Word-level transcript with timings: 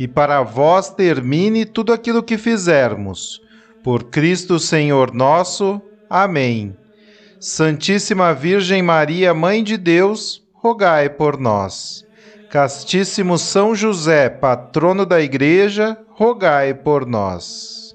e 0.00 0.08
para 0.08 0.40
vós 0.40 0.88
termine 0.88 1.66
tudo 1.66 1.92
aquilo 1.92 2.22
que 2.22 2.38
fizermos. 2.38 3.42
Por 3.84 4.04
Cristo 4.04 4.58
Senhor 4.58 5.12
nosso. 5.12 5.78
Amém. 6.08 6.74
Santíssima 7.38 8.32
Virgem 8.32 8.82
Maria, 8.82 9.34
Mãe 9.34 9.62
de 9.62 9.76
Deus, 9.76 10.42
rogai 10.54 11.10
por 11.10 11.38
nós. 11.38 12.02
Castíssimo 12.48 13.36
São 13.36 13.74
José, 13.74 14.30
patrono 14.30 15.04
da 15.04 15.20
Igreja, 15.20 15.98
rogai 16.08 16.72
por 16.72 17.04
nós. 17.04 17.94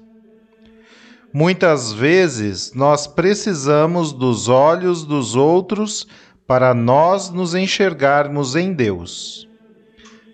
Muitas 1.32 1.92
vezes 1.92 2.72
nós 2.72 3.08
precisamos 3.08 4.12
dos 4.12 4.48
olhos 4.48 5.04
dos 5.04 5.34
outros 5.34 6.06
para 6.46 6.72
nós 6.72 7.30
nos 7.30 7.52
enxergarmos 7.52 8.54
em 8.54 8.72
Deus. 8.72 9.45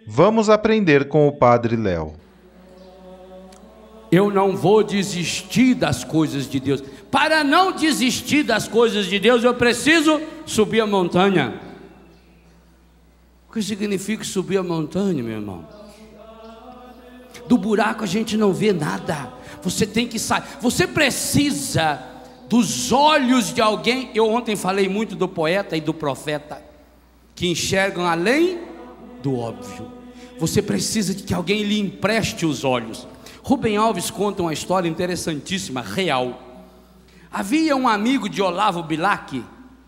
Vamos 0.07 0.49
aprender 0.49 1.09
com 1.09 1.29
o 1.29 1.33
Padre 1.33 1.77
Léo. 1.77 2.15
Eu 4.11 4.31
não 4.31 4.57
vou 4.57 4.83
desistir 4.83 5.75
das 5.75 6.05
coisas 6.05 6.49
de 6.49 6.61
Deus. 6.61 6.83
Para 7.11 7.43
não 7.43 7.73
desistir 7.73 8.43
das 8.43 8.69
coisas 8.69 9.07
de 9.07 9.19
Deus, 9.19 9.43
eu 9.43 9.55
preciso 9.55 10.21
subir 10.45 10.81
a 10.81 10.87
montanha. 10.87 11.61
O 13.49 13.53
que 13.53 13.63
significa 13.63 14.25
subir 14.25 14.59
a 14.59 14.63
montanha, 14.63 15.23
meu 15.23 15.33
irmão? 15.33 15.67
Do 17.47 17.57
buraco 17.57 18.05
a 18.05 18.07
gente 18.07 18.37
não 18.37 18.53
vê 18.53 18.73
nada. 18.73 19.33
Você 19.63 19.87
tem 19.87 20.07
que 20.07 20.19
sair. 20.19 20.43
Você 20.61 20.87
precisa 20.87 22.03
dos 22.49 22.93
olhos 22.93 23.53
de 23.53 23.63
alguém. 23.63 24.11
Eu 24.15 24.29
ontem 24.29 24.57
falei 24.57 24.89
muito 24.89 25.17
do 25.17 25.29
poeta 25.29 25.77
e 25.77 25.81
do 25.81 25.95
profeta 25.95 26.63
que 27.35 27.49
enxergam 27.49 28.07
além 28.07 28.72
do 29.23 29.39
óbvio. 29.39 29.91
Você 30.39 30.61
precisa 30.61 31.15
de 31.15 31.23
que 31.23 31.33
alguém 31.33 31.63
lhe 31.63 31.79
empreste 31.79 32.45
os 32.45 32.65
olhos. 32.65 33.07
Rubem 33.43 33.77
Alves 33.77 34.11
conta 34.11 34.43
uma 34.43 34.53
história 34.53 34.89
interessantíssima, 34.89 35.81
real. 35.81 36.67
Havia 37.31 37.77
um 37.77 37.89
amigo 37.89 38.29
de 38.29 38.43
Olavo 38.43 38.83
Bilac, 38.83 39.43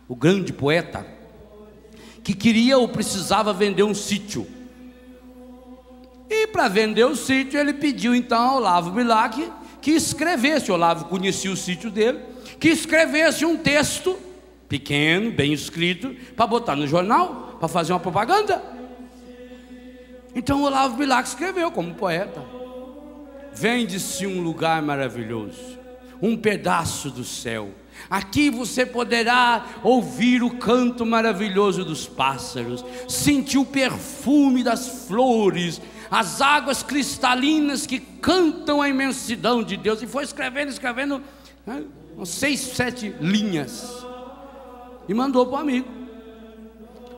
o 0.08 0.14
grande 0.14 0.52
poeta, 0.52 1.06
que 2.22 2.34
queria 2.34 2.78
ou 2.78 2.88
precisava 2.88 3.53
vender 3.53 3.82
um 3.82 3.94
sítio. 3.94 4.47
E 6.30 6.47
para 6.47 6.69
vender 6.69 7.04
o 7.04 7.16
sítio, 7.16 7.60
ele 7.60 7.75
pediu 7.75 8.14
então 8.14 8.41
a 8.41 8.56
Olavo 8.56 8.91
Bilac 8.91 9.50
que 9.84 9.91
escrevesse, 9.91 10.72
Olavo 10.72 11.04
conhecia 11.04 11.53
o 11.53 11.56
sítio 11.56 11.91
dele, 11.91 12.19
que 12.59 12.70
escrevesse 12.70 13.44
um 13.44 13.54
texto 13.54 14.19
pequeno, 14.66 15.30
bem 15.30 15.53
escrito, 15.53 16.16
para 16.34 16.47
botar 16.47 16.75
no 16.75 16.86
jornal, 16.86 17.59
para 17.59 17.69
fazer 17.69 17.92
uma 17.92 18.00
propaganda. 18.00 18.62
Então 20.34 20.62
Olavo 20.62 20.97
Bilac 20.97 21.28
escreveu 21.28 21.71
como 21.71 21.95
poeta. 21.95 22.43
Vende-se 23.53 24.27
um 24.27 24.43
lugar 24.43 24.83
maravilhoso, 24.83 25.78
um 26.21 26.37
pedaço 26.37 27.09
do 27.11 27.22
céu. 27.22 27.71
Aqui 28.11 28.50
você 28.50 28.84
poderá 28.84 29.65
ouvir 29.83 30.43
o 30.43 30.59
canto 30.59 31.06
maravilhoso 31.06 31.84
dos 31.84 32.06
pássaros, 32.06 32.84
sentir 33.09 33.59
o 33.59 33.65
perfume 33.65 34.65
das 34.65 35.06
flores, 35.06 35.81
as 36.11 36.41
águas 36.41 36.83
cristalinas 36.83 37.87
que 37.87 38.01
cantam 38.01 38.83
a 38.83 38.89
imensidão 38.89 39.62
de 39.62 39.77
Deus. 39.77 40.03
E 40.03 40.06
foi 40.06 40.25
escrevendo, 40.25 40.71
escrevendo, 40.71 41.22
né, 41.65 41.84
seis, 42.25 42.61
sete 42.61 43.15
linhas. 43.21 44.05
E 45.09 45.15
mandou 45.15 45.47
para 45.47 45.59
o 45.59 45.61
amigo. 45.61 45.89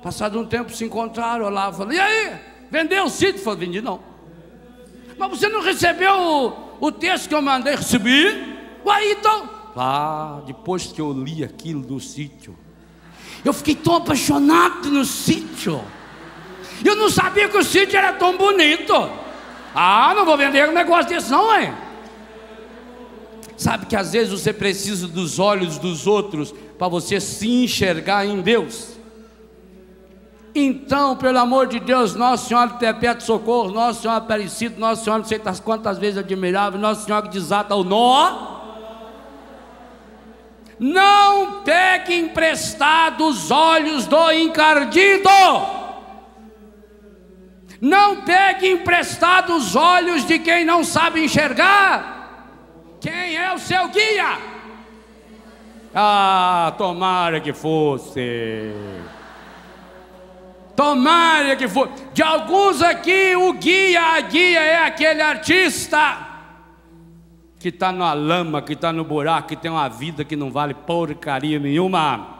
Passado 0.02 0.38
um 0.38 0.46
tempo 0.46 0.70
se 0.72 0.84
encontraram, 0.84 1.46
Olavo 1.46 1.78
falou: 1.78 1.92
E 1.92 1.98
aí? 1.98 2.55
Vendeu 2.70 3.04
o 3.04 3.10
sítio? 3.10 3.42
Falou: 3.42 3.58
Vendi 3.58 3.80
não. 3.80 4.00
Mas 5.18 5.30
você 5.30 5.48
não 5.48 5.62
recebeu 5.62 6.12
o, 6.12 6.86
o 6.86 6.92
texto 6.92 7.28
que 7.28 7.34
eu 7.34 7.42
mandei 7.42 7.74
receber? 7.74 8.80
Uai, 8.84 9.12
então. 9.12 9.48
Ah, 9.76 10.40
depois 10.46 10.86
que 10.86 11.00
eu 11.00 11.12
li 11.12 11.44
aquilo 11.44 11.82
do 11.82 12.00
sítio, 12.00 12.56
eu 13.44 13.52
fiquei 13.52 13.74
tão 13.74 13.96
apaixonado 13.96 14.90
no 14.90 15.04
sítio. 15.04 15.80
Eu 16.84 16.96
não 16.96 17.08
sabia 17.08 17.48
que 17.48 17.56
o 17.56 17.64
sítio 17.64 17.96
era 17.96 18.12
tão 18.12 18.36
bonito. 18.36 18.92
Ah, 19.74 20.12
não 20.14 20.24
vou 20.24 20.36
vender 20.36 20.68
um 20.68 20.72
negócio 20.72 21.08
desse, 21.08 21.30
não, 21.30 21.52
é? 21.52 21.74
Sabe 23.56 23.86
que 23.86 23.96
às 23.96 24.12
vezes 24.12 24.32
você 24.32 24.52
precisa 24.52 25.08
dos 25.08 25.38
olhos 25.38 25.78
dos 25.78 26.06
outros 26.06 26.54
para 26.78 26.88
você 26.88 27.20
se 27.20 27.48
enxergar 27.48 28.26
em 28.26 28.40
Deus. 28.42 28.95
Então, 30.58 31.14
pelo 31.16 31.38
amor 31.38 31.66
de 31.66 31.78
Deus, 31.78 32.14
Nosso 32.14 32.48
Senhor 32.48 32.70
que 32.70 32.78
perpétuo 32.78 33.26
socorro, 33.26 33.70
Nosso 33.70 34.00
Senhor 34.00 34.14
Aparecido, 34.14 34.80
Nosso 34.80 35.04
Senhor 35.04 35.18
não 35.18 35.24
sei 35.26 35.38
quantas 35.62 35.98
vezes 35.98 36.16
admirável, 36.16 36.80
Nosso 36.80 37.04
Senhor 37.04 37.20
que 37.20 37.28
desata 37.28 37.74
o 37.74 37.84
nó. 37.84 38.56
Não 40.80 41.60
pegue 41.62 42.14
emprestado 42.14 43.26
os 43.26 43.50
olhos 43.50 44.06
do 44.06 44.32
encardido. 44.32 45.28
Não 47.78 48.22
pegue 48.22 48.70
emprestado 48.70 49.54
os 49.54 49.76
olhos 49.76 50.24
de 50.24 50.38
quem 50.38 50.64
não 50.64 50.82
sabe 50.82 51.22
enxergar. 51.22 52.54
Quem 52.98 53.36
é 53.36 53.52
o 53.52 53.58
seu 53.58 53.88
guia? 53.88 54.38
Ah, 55.94 56.72
tomara 56.78 57.42
que 57.42 57.52
fosse. 57.52 58.72
Tomara 60.76 61.56
que 61.56 61.66
for. 61.66 61.88
De 62.12 62.22
alguns 62.22 62.82
aqui, 62.82 63.34
o 63.34 63.54
guia, 63.54 64.02
a 64.02 64.20
guia 64.20 64.60
é 64.60 64.84
aquele 64.84 65.22
artista 65.22 66.24
que 67.58 67.68
está 67.68 67.90
na 67.90 68.12
lama, 68.12 68.60
que 68.60 68.74
está 68.74 68.92
no 68.92 69.02
buraco, 69.02 69.48
que 69.48 69.56
tem 69.56 69.70
uma 69.70 69.88
vida 69.88 70.22
que 70.22 70.36
não 70.36 70.52
vale 70.52 70.74
porcaria 70.74 71.58
nenhuma. 71.58 72.36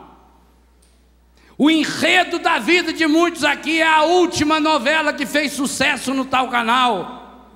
O 1.57 1.71
enredo 1.71 2.39
da 2.39 2.59
vida 2.59 2.93
de 2.93 3.07
muitos 3.07 3.43
aqui 3.43 3.81
é 3.81 3.89
a 3.89 4.03
última 4.03 4.61
novela 4.61 5.15
que 5.15 5.25
fez 5.25 5.53
sucesso 5.53 6.13
no 6.13 6.27
tal 6.27 6.49
canal. 6.49 7.49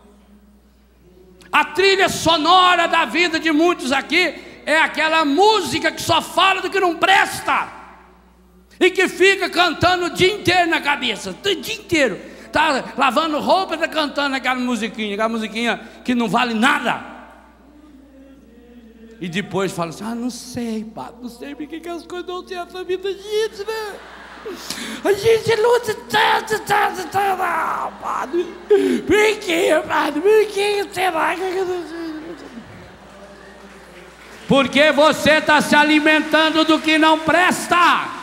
A 1.53 1.65
trilha 1.65 2.09
sonora 2.09 2.89
da 2.89 3.05
vida 3.05 3.39
de 3.39 3.53
muitos 3.53 3.93
aqui 3.93 4.63
é 4.65 4.81
aquela 4.81 5.27
música 5.27 5.93
que 5.93 6.01
só 6.01 6.23
fala 6.23 6.63
do 6.63 6.71
que 6.71 6.81
não 6.81 6.97
presta 6.97 7.80
e 8.81 8.91
que 8.91 9.07
fica 9.09 9.51
cantando 9.51 10.07
o 10.07 10.11
dia 10.11 10.33
inteiro 10.33 10.71
na 10.71 10.81
cabeça, 10.81 11.31
o 11.31 11.55
dia 11.55 11.75
inteiro. 11.75 12.19
Está 12.47 12.95
lavando 12.97 13.39
roupa 13.39 13.75
está 13.75 13.87
cantando 13.87 14.35
aquela 14.35 14.59
musiquinha, 14.59 15.15
aquela 15.15 15.29
musiquinha 15.29 15.81
que 16.03 16.15
não 16.15 16.29
vale 16.29 16.55
nada. 16.55 17.05
E 19.21 19.29
depois 19.29 19.71
fala 19.71 19.91
assim: 19.91 20.03
Ah, 20.03 20.15
não 20.15 20.31
sei, 20.31 20.83
padre, 20.83 21.17
não 21.21 21.29
sei 21.29 21.55
por 21.55 21.67
que 21.67 21.87
as 21.89 22.07
coisas 22.07 22.27
não 22.27 22.45
certo 22.49 22.73
na 22.73 22.83
vida 22.83 23.03
da 23.03 23.11
gente, 23.11 23.59
né? 23.67 23.99
A 25.05 25.13
gente 25.13 25.55
luta 25.61 25.95
tanto, 26.09 26.59
tanto, 26.61 27.07
tanto, 27.09 27.43
ah, 27.43 27.93
padre. 28.01 28.47
Por 29.07 29.39
que, 29.39 29.75
padre? 29.87 30.21
Por 30.23 30.47
que 30.47 30.95
será 30.95 31.35
que 31.37 31.43
eu 31.43 31.85
Porque 34.49 34.91
você 34.91 35.33
está 35.33 35.61
se 35.61 35.77
alimentando 35.77 36.65
do 36.65 36.81
que 36.81 36.97
não 36.97 37.19
presta. 37.19 38.20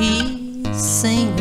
E 0.00 0.74
Senhor. 0.74 1.39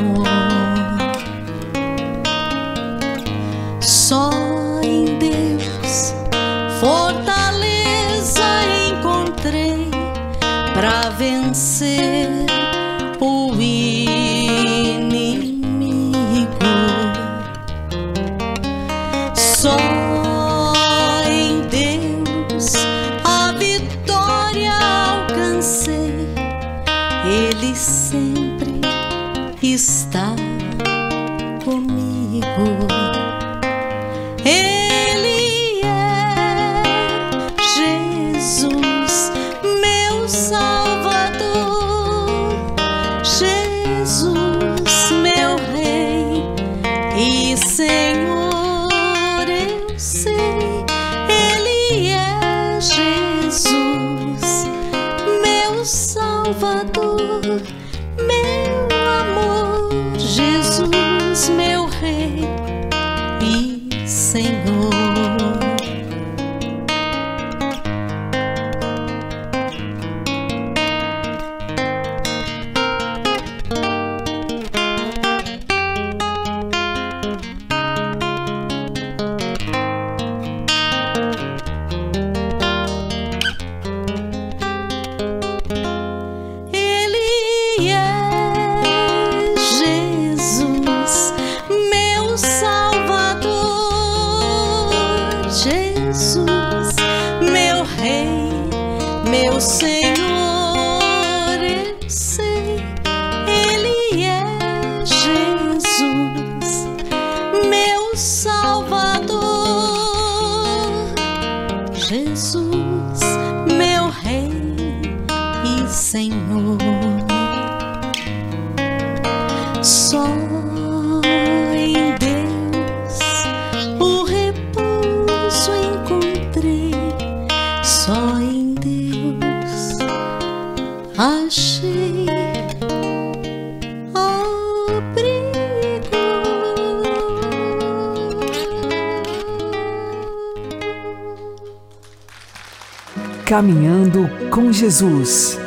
Jesus 144.90 145.60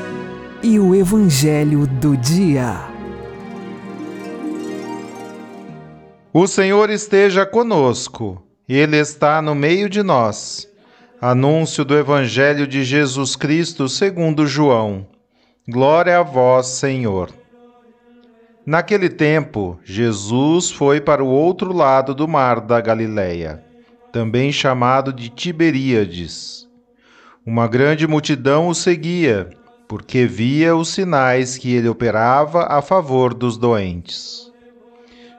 e 0.64 0.80
o 0.80 0.96
Evangelho 0.96 1.86
do 1.86 2.16
Dia. 2.16 2.74
O 6.32 6.48
Senhor 6.48 6.90
esteja 6.90 7.46
conosco, 7.46 8.42
Ele 8.68 8.96
está 8.96 9.40
no 9.40 9.54
meio 9.54 9.88
de 9.88 10.02
nós. 10.02 10.68
Anúncio 11.20 11.84
do 11.84 11.96
Evangelho 11.96 12.66
de 12.66 12.82
Jesus 12.82 13.36
Cristo 13.36 13.88
segundo 13.88 14.44
João. 14.44 15.06
Glória 15.68 16.18
a 16.18 16.24
vós, 16.24 16.66
Senhor. 16.66 17.30
Naquele 18.66 19.08
tempo, 19.08 19.78
Jesus 19.84 20.68
foi 20.72 21.00
para 21.00 21.22
o 21.22 21.28
outro 21.28 21.72
lado 21.72 22.12
do 22.12 22.26
mar 22.26 22.60
da 22.60 22.80
Galileia, 22.80 23.62
também 24.10 24.50
chamado 24.50 25.12
de 25.12 25.28
Tiberíades. 25.28 26.62
Uma 27.44 27.66
grande 27.66 28.06
multidão 28.06 28.68
o 28.68 28.74
seguia, 28.74 29.50
porque 29.88 30.26
via 30.26 30.76
os 30.76 30.90
sinais 30.90 31.58
que 31.58 31.74
ele 31.74 31.88
operava 31.88 32.66
a 32.66 32.80
favor 32.80 33.34
dos 33.34 33.56
doentes. 33.56 34.48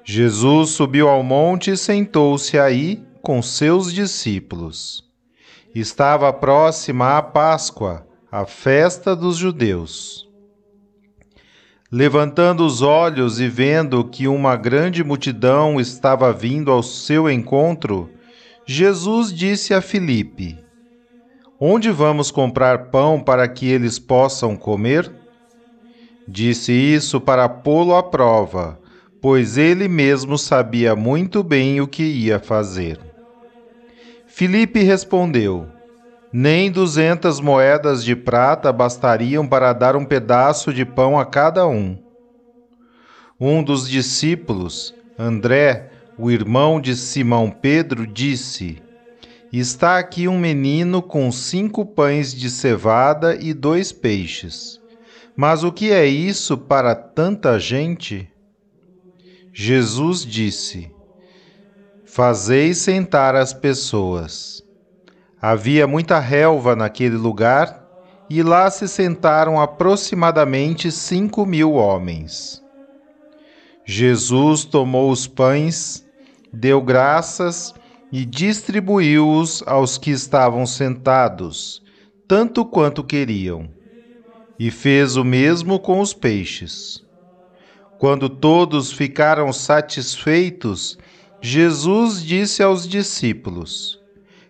Jesus 0.04 0.72
subiu 0.72 1.08
ao 1.08 1.24
monte 1.24 1.72
e 1.72 1.78
sentou-se 1.78 2.60
aí 2.60 3.02
com 3.22 3.42
seus 3.42 3.94
discípulos. 3.94 5.10
Estava 5.74 6.34
próxima 6.34 7.18
a 7.18 7.22
Páscoa, 7.22 8.06
a 8.30 8.46
festa 8.46 9.16
dos 9.16 9.38
judeus. 9.38 10.28
Levantando 11.90 12.66
os 12.66 12.82
olhos 12.82 13.40
e 13.40 13.48
vendo 13.48 14.04
que 14.04 14.28
uma 14.28 14.58
grande 14.58 15.06
multidão 15.06 15.80
estava 15.80 16.34
vindo 16.34 16.70
ao 16.70 16.84
seu 16.84 17.30
encontro, 17.30 18.10
Jesus 18.66 19.32
disse 19.32 19.74
a 19.74 19.80
Filipe: 19.80 20.63
Onde 21.66 21.90
vamos 21.92 22.30
comprar 22.30 22.90
pão 22.90 23.22
para 23.22 23.48
que 23.48 23.72
eles 23.72 23.98
possam 23.98 24.54
comer? 24.54 25.10
Disse 26.28 26.74
isso 26.74 27.22
para 27.22 27.48
pô-lo 27.48 27.96
à 27.96 28.04
prova, 28.04 28.78
pois 29.22 29.58
ele 29.58 29.88
mesmo 29.88 30.38
sabia 30.38 30.94
muito 30.94 31.42
bem 31.42 31.80
o 31.80 31.88
que 31.88 32.04
ia 32.04 32.38
fazer. 32.38 33.00
Filipe 34.28 34.84
respondeu: 34.84 35.66
Nem 36.34 36.70
duzentas 36.70 37.40
moedas 37.40 38.04
de 38.04 38.14
prata 38.14 38.70
bastariam 38.74 39.48
para 39.48 39.72
dar 39.72 39.96
um 39.96 40.04
pedaço 40.04 40.74
de 40.74 40.84
pão 40.84 41.18
a 41.18 41.26
cada 41.26 41.66
um. 41.66 41.98
Um 43.40 43.64
dos 43.64 43.88
discípulos, 43.88 44.94
André, 45.18 45.92
o 46.18 46.30
irmão 46.30 46.82
de 46.82 46.94
Simão 46.94 47.50
Pedro, 47.50 48.06
disse: 48.06 48.82
Está 49.56 50.00
aqui 50.00 50.28
um 50.28 50.40
menino 50.40 51.00
com 51.00 51.32
cinco 51.32 51.86
pães 51.86 52.34
de 52.34 52.50
cevada 52.50 53.36
e 53.36 53.54
dois 53.54 53.92
peixes. 53.92 54.82
Mas 55.36 55.64
o 55.64 55.72
que 55.72 55.92
é 55.92 56.08
isso 56.08 56.58
para 56.58 56.96
tanta 56.96 57.60
gente? 57.60 58.28
Jesus 59.54 60.26
disse: 60.26 60.92
Fazei 62.04 62.74
sentar 62.74 63.36
as 63.36 63.54
pessoas. 63.54 64.64
Havia 65.40 65.86
muita 65.86 66.18
relva 66.18 66.76
naquele 66.76 67.16
lugar 67.16 67.88
e 68.28 68.42
lá 68.42 68.72
se 68.72 68.88
sentaram 68.88 69.62
aproximadamente 69.62 70.92
cinco 70.92 71.46
mil 71.46 71.74
homens. 71.74 72.60
Jesus 73.86 74.66
tomou 74.66 75.12
os 75.12 75.28
pães, 75.28 76.04
deu 76.52 76.82
graças 76.82 77.72
e 78.16 78.26
distribuiu-os 78.26 79.64
aos 79.66 79.98
que 79.98 80.12
estavam 80.12 80.68
sentados, 80.68 81.82
tanto 82.28 82.64
quanto 82.64 83.04
queriam. 83.04 83.68
e 84.60 84.70
fez 84.70 85.16
o 85.16 85.24
mesmo 85.24 85.80
com 85.80 86.00
os 86.00 86.14
peixes. 86.14 87.04
Quando 87.98 88.30
todos 88.30 88.92
ficaram 88.92 89.52
satisfeitos, 89.52 90.96
Jesus 91.42 92.24
disse 92.24 92.62
aos 92.62 92.88
discípulos: 92.88 94.00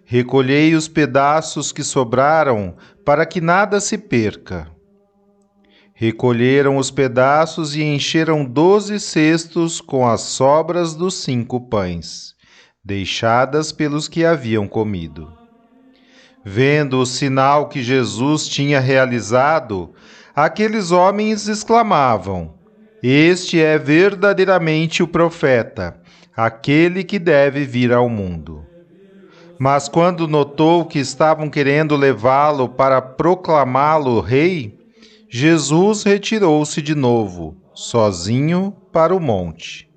Recolhei 0.03 0.75
os 0.75 0.89
pedaços 0.89 1.71
que 1.71 1.85
sobraram, 1.85 2.75
para 3.05 3.25
que 3.25 3.39
nada 3.39 3.79
se 3.79 3.97
perca. 3.97 4.69
Recolheram 5.93 6.75
os 6.75 6.91
pedaços 6.91 7.77
e 7.77 7.81
encheram 7.81 8.43
doze 8.43 8.99
cestos 8.99 9.79
com 9.79 10.05
as 10.05 10.19
sobras 10.19 10.93
dos 10.93 11.13
cinco 11.13 11.61
pães, 11.61 12.32
deixadas 12.85 13.71
pelos 13.71 14.09
que 14.09 14.25
haviam 14.25 14.67
comido. 14.67 15.31
Vendo 16.43 16.99
o 16.99 17.05
sinal 17.05 17.69
que 17.69 17.81
Jesus 17.81 18.45
tinha 18.49 18.81
realizado, 18.81 19.93
aqueles 20.35 20.91
homens 20.91 21.47
exclamavam: 21.47 22.55
Este 23.01 23.61
é 23.61 23.77
verdadeiramente 23.77 25.01
o 25.01 25.07
profeta, 25.07 25.97
aquele 26.35 27.05
que 27.05 27.17
deve 27.17 27.63
vir 27.63 27.93
ao 27.93 28.09
mundo. 28.09 28.65
Mas 29.57 29.87
quando 29.87 30.27
notou 30.27 30.83
que 30.85 30.99
estavam 30.99 31.49
querendo 31.49 31.95
levá-lo 31.95 32.67
para 32.67 33.01
proclamá-lo 33.01 34.19
rei, 34.19 34.77
Jesus 35.29 36.03
retirou-se 36.03 36.81
de 36.81 36.93
novo, 36.93 37.55
sozinho, 37.73 38.75
para 38.91 39.15
o 39.15 39.21
monte. 39.21 39.92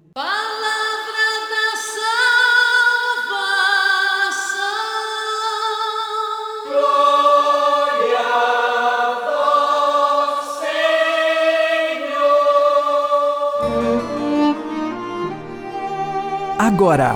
Agora, 16.66 17.14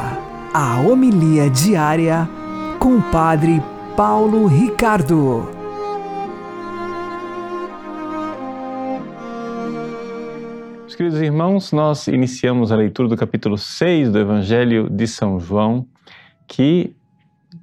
a 0.54 0.80
homilia 0.80 1.50
diária 1.50 2.28
com 2.78 2.98
o 2.98 3.02
Padre 3.10 3.60
Paulo 3.96 4.46
Ricardo. 4.46 5.48
Meus 10.78 10.94
queridos 10.94 11.20
irmãos, 11.20 11.72
nós 11.72 12.06
iniciamos 12.06 12.70
a 12.70 12.76
leitura 12.76 13.08
do 13.08 13.16
capítulo 13.16 13.58
6 13.58 14.12
do 14.12 14.20
Evangelho 14.20 14.88
de 14.88 15.08
São 15.08 15.40
João, 15.40 15.84
que 16.46 16.94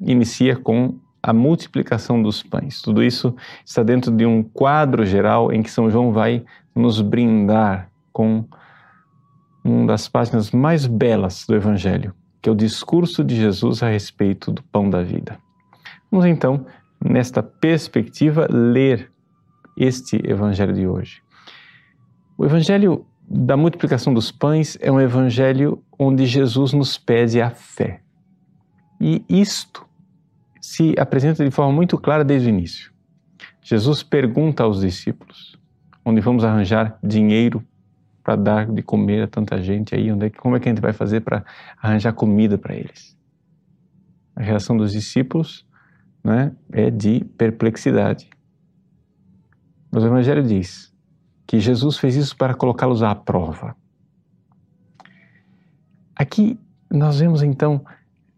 inicia 0.02 0.58
com 0.58 1.00
a 1.24 1.32
multiplicação 1.32 2.22
dos 2.22 2.44
pães. 2.44 2.82
Tudo 2.82 3.02
isso 3.02 3.34
está 3.66 3.82
dentro 3.82 4.12
de 4.12 4.26
um 4.26 4.44
quadro 4.44 5.06
geral 5.06 5.54
em 5.54 5.64
que 5.64 5.72
São 5.72 5.90
João 5.90 6.12
vai 6.12 6.44
nos 6.76 7.00
brindar 7.00 7.90
com 8.12 8.44
uma 9.68 9.88
das 9.88 10.08
páginas 10.08 10.52
mais 10.52 10.88
belas 10.88 11.46
do 11.46 11.54
Evangelho, 11.54 12.14
que 12.42 12.48
é 12.48 12.52
o 12.52 12.56
discurso 12.56 13.24
de 13.24 13.36
Jesus 13.36 13.84
a 13.84 13.90
respeito 13.90 14.52
do 14.52 14.64
pão 14.64 14.90
da 14.90 15.04
vida. 15.04 15.38
Vamos 16.10 16.26
então, 16.26 16.66
nesta 17.04 17.44
perspectiva, 17.44 18.48
ler 18.50 19.12
este 19.78 20.22
Evangelho 20.26 20.74
de 20.74 20.88
hoje. 20.88 21.22
O 22.38 22.46
Evangelho 22.46 23.06
da 23.30 23.58
multiplicação 23.58 24.14
dos 24.14 24.32
pães 24.32 24.78
é 24.80 24.90
um 24.90 25.02
Evangelho 25.02 25.84
onde 26.00 26.26
Jesus 26.26 26.72
nos 26.72 26.98
pede 26.98 27.42
a 27.42 27.50
fé. 27.50 28.00
E 29.02 29.24
isto 29.28 29.86
se 30.62 30.96
apresenta 30.98 31.44
de 31.44 31.52
forma 31.52 31.74
muito 31.74 31.98
clara 31.98 32.24
desde 32.24 32.48
o 32.48 32.50
início. 32.50 32.92
Jesus 33.62 34.02
pergunta 34.02 34.64
aos 34.64 34.80
discípulos 34.80 35.60
onde 36.06 36.22
vamos 36.22 36.46
arranjar 36.46 36.98
dinheiro 37.04 37.62
para 38.28 38.36
dar 38.36 38.70
de 38.70 38.82
comer 38.82 39.24
a 39.24 39.28
tanta 39.28 39.62
gente 39.62 39.96
aí, 39.96 40.12
onde 40.12 40.26
é, 40.26 40.30
como 40.30 40.58
é 40.58 40.60
que 40.60 40.68
a 40.68 40.72
gente 40.74 40.82
vai 40.82 40.92
fazer 40.92 41.22
para 41.22 41.46
arranjar 41.82 42.12
comida 42.12 42.58
para 42.58 42.76
eles? 42.76 43.18
A 44.36 44.44
reação 44.44 44.76
dos 44.76 44.92
discípulos 44.92 45.66
né, 46.22 46.54
é 46.74 46.92
de 46.92 47.24
perplexidade. 47.38 48.30
Mas 49.90 50.04
o 50.04 50.08
Evangelho 50.08 50.44
diz 50.44 50.94
que 51.48 51.58
Jesus 51.58 51.98
fez 51.98 52.18
isso 52.18 52.36
para 52.36 52.54
colocá-los 52.54 53.02
à 53.02 53.16
prova. 53.16 53.78
Aqui 56.14 56.60
nós 56.92 57.22
vemos 57.22 57.42
então 57.42 57.82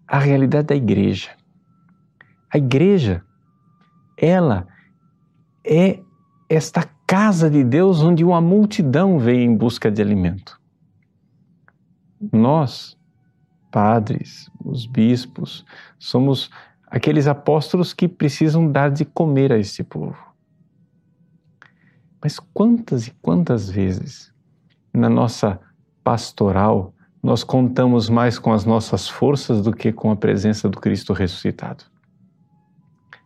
a 0.08 0.20
realidade 0.20 0.68
da 0.68 0.76
igreja. 0.76 1.32
A 2.54 2.60
igreja, 2.60 3.26
ela 4.16 4.68
é 5.66 6.00
esta 6.48 6.88
casa 7.10 7.50
de 7.50 7.64
Deus 7.64 8.04
onde 8.04 8.24
uma 8.24 8.40
multidão 8.40 9.18
vem 9.18 9.44
em 9.44 9.56
busca 9.56 9.90
de 9.90 10.00
alimento. 10.00 10.62
Nós, 12.32 12.96
padres, 13.72 14.48
os 14.64 14.86
bispos, 14.86 15.66
somos 15.98 16.52
aqueles 16.86 17.26
apóstolos 17.26 17.94
que 17.94 18.08
precisam 18.08 18.72
dar 18.72 18.92
de 18.92 19.06
comer 19.06 19.52
a 19.52 19.58
este 19.58 19.84
povo. 19.84 20.24
Mas 22.22 22.38
quantas 22.38 23.08
e 23.08 23.12
quantas 23.24 23.72
vezes 23.72 24.32
na 24.94 25.10
nossa 25.10 25.60
pastoral 26.04 26.94
nós 27.24 27.44
contamos 27.44 28.08
mais 28.08 28.38
com 28.38 28.54
as 28.54 28.66
nossas 28.66 29.10
forças 29.10 29.64
do 29.64 29.74
que 29.74 29.92
com 29.92 30.12
a 30.12 30.16
presença 30.16 30.70
do 30.70 30.80
Cristo 30.80 31.14
ressuscitado? 31.14 31.86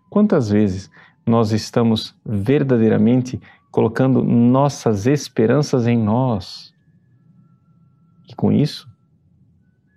Quantas 0.10 0.50
vezes 0.50 0.90
nós 1.26 1.52
estamos 1.52 2.16
verdadeiramente 2.26 3.42
colocando 3.74 4.24
nossas 4.24 5.08
esperanças 5.08 5.88
em 5.88 5.98
nós? 5.98 6.72
E 8.30 8.36
com 8.36 8.52
isso, 8.52 8.88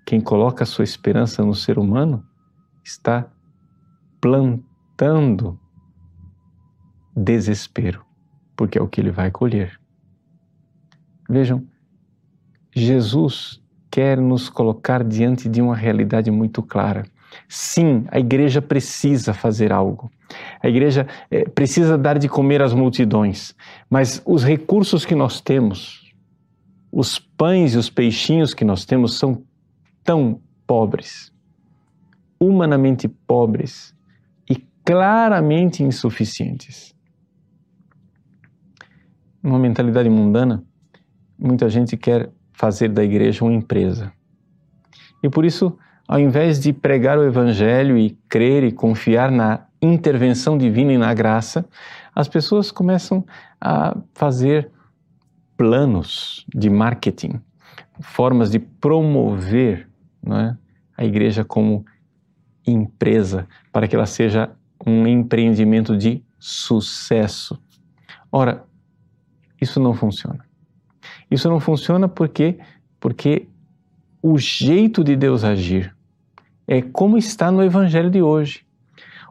quem 0.07 0.19
coloca 0.19 0.65
sua 0.65 0.83
esperança 0.83 1.45
no 1.45 1.55
ser 1.55 1.79
humano 1.79 2.25
está 2.83 3.31
plantando 4.19 5.61
desespero, 7.15 8.03
porque 8.57 8.79
é 8.79 8.83
o 8.83 8.89
que 8.89 8.99
ele 8.99 9.11
vai 9.11 9.31
colher. 9.31 9.79
Vejam, 11.29 11.63
Jesus 12.75 13.63
quer 13.91 14.19
nos 14.19 14.49
colocar 14.49 15.05
diante 15.05 15.51
de 15.51 15.61
uma 15.61 15.77
realidade 15.77 16.31
muito 16.31 16.63
clara. 16.63 17.05
Sim, 17.47 18.07
a 18.11 18.19
igreja 18.19 18.63
precisa 18.63 19.35
fazer 19.35 19.71
algo. 19.71 20.11
A 20.63 20.69
igreja 20.69 21.07
é, 21.31 21.45
precisa 21.45 21.97
dar 21.97 22.19
de 22.19 22.29
comer 22.29 22.63
às 22.63 22.73
multidões, 22.73 23.55
mas 23.89 24.23
os 24.25 24.45
recursos 24.45 25.05
que 25.05 25.15
nós 25.15 25.41
temos, 25.41 26.13
os 26.91 27.19
pães 27.19 27.75
e 27.75 27.79
os 27.79 27.91
peixinhos 27.91 28.55
que 28.55 28.65
nós 28.65 28.85
temos 28.85 29.19
são 29.19 29.43
tão 30.03 30.41
pobres, 30.67 31.33
humanamente 32.41 33.09
pobres 33.09 33.95
e 34.49 34.57
claramente 34.85 35.83
insuficientes. 35.83 36.95
Numa 39.43 39.59
mentalidade 39.59 40.09
mundana, 40.09 40.65
muita 41.39 41.69
gente 41.69 41.97
quer 41.97 42.31
fazer 42.53 42.89
da 42.89 43.05
igreja 43.05 43.45
uma 43.45 43.55
empresa. 43.55 44.13
E 45.23 45.29
por 45.29 45.45
isso 45.45 45.79
ao 46.09 46.21
invés 46.21 46.61
de 46.61 46.73
pregar 46.73 47.19
o 47.19 47.25
Evangelho 47.25 47.99
e 47.99 48.11
crer 48.29 48.63
e 48.63 48.71
confiar 48.71 49.31
na 49.31 49.66
intervenção 49.81 50.57
divina 50.57 50.93
e 50.93 50.99
na 50.99 51.13
graça, 51.13 51.69
as 52.15 52.29
pessoas 52.29 52.71
começam 52.71 53.25
a 53.61 53.97
fazer 54.15 54.71
planos 55.57 56.45
de 56.55 56.69
marketing, 56.69 57.41
formas 58.01 58.51
de 58.51 58.59
promover 58.59 59.89
é, 60.27 60.57
a 60.97 61.05
igreja 61.05 61.45
como 61.45 61.85
empresa, 62.67 63.47
para 63.73 63.87
que 63.87 63.95
ela 63.95 64.07
seja 64.07 64.51
um 64.85 65.07
empreendimento 65.07 65.97
de 65.97 66.23
sucesso. 66.39 67.59
Ora, 68.31 68.65
isso 69.61 69.81
não 69.81 69.95
funciona. 69.95 70.45
Isso 71.31 71.49
não 71.49 71.61
funciona 71.61 72.09
porque 72.09 72.59
porque 72.99 73.49
o 74.23 74.39
jeito 74.39 75.05
de 75.05 75.15
Deus 75.15 75.45
agir 75.45 75.95
é 76.67 76.83
como 76.83 77.17
está 77.17 77.53
no 77.53 77.63
Evangelho 77.63 78.11
de 78.11 78.21
hoje. 78.21 78.66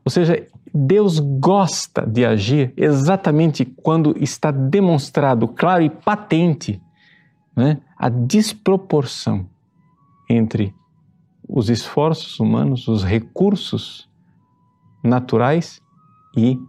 Ou 0.06 0.12
seja, 0.12 0.48
Deus 0.74 1.20
gosta 1.20 2.06
de 2.06 2.24
agir 2.26 2.74
exatamente 2.78 3.66
quando 3.66 4.16
está 4.22 4.52
demonstrado, 4.52 5.48
claro 5.48 5.84
e 5.84 5.90
patente, 5.90 6.82
né, 7.56 7.82
a 7.98 8.08
desproporção 8.10 9.50
entre 10.30 10.76
os 11.48 11.70
esforços 11.70 12.40
humanos, 12.40 12.88
os 12.88 13.04
recursos 13.04 14.10
naturais 15.04 15.82
e 16.38 16.60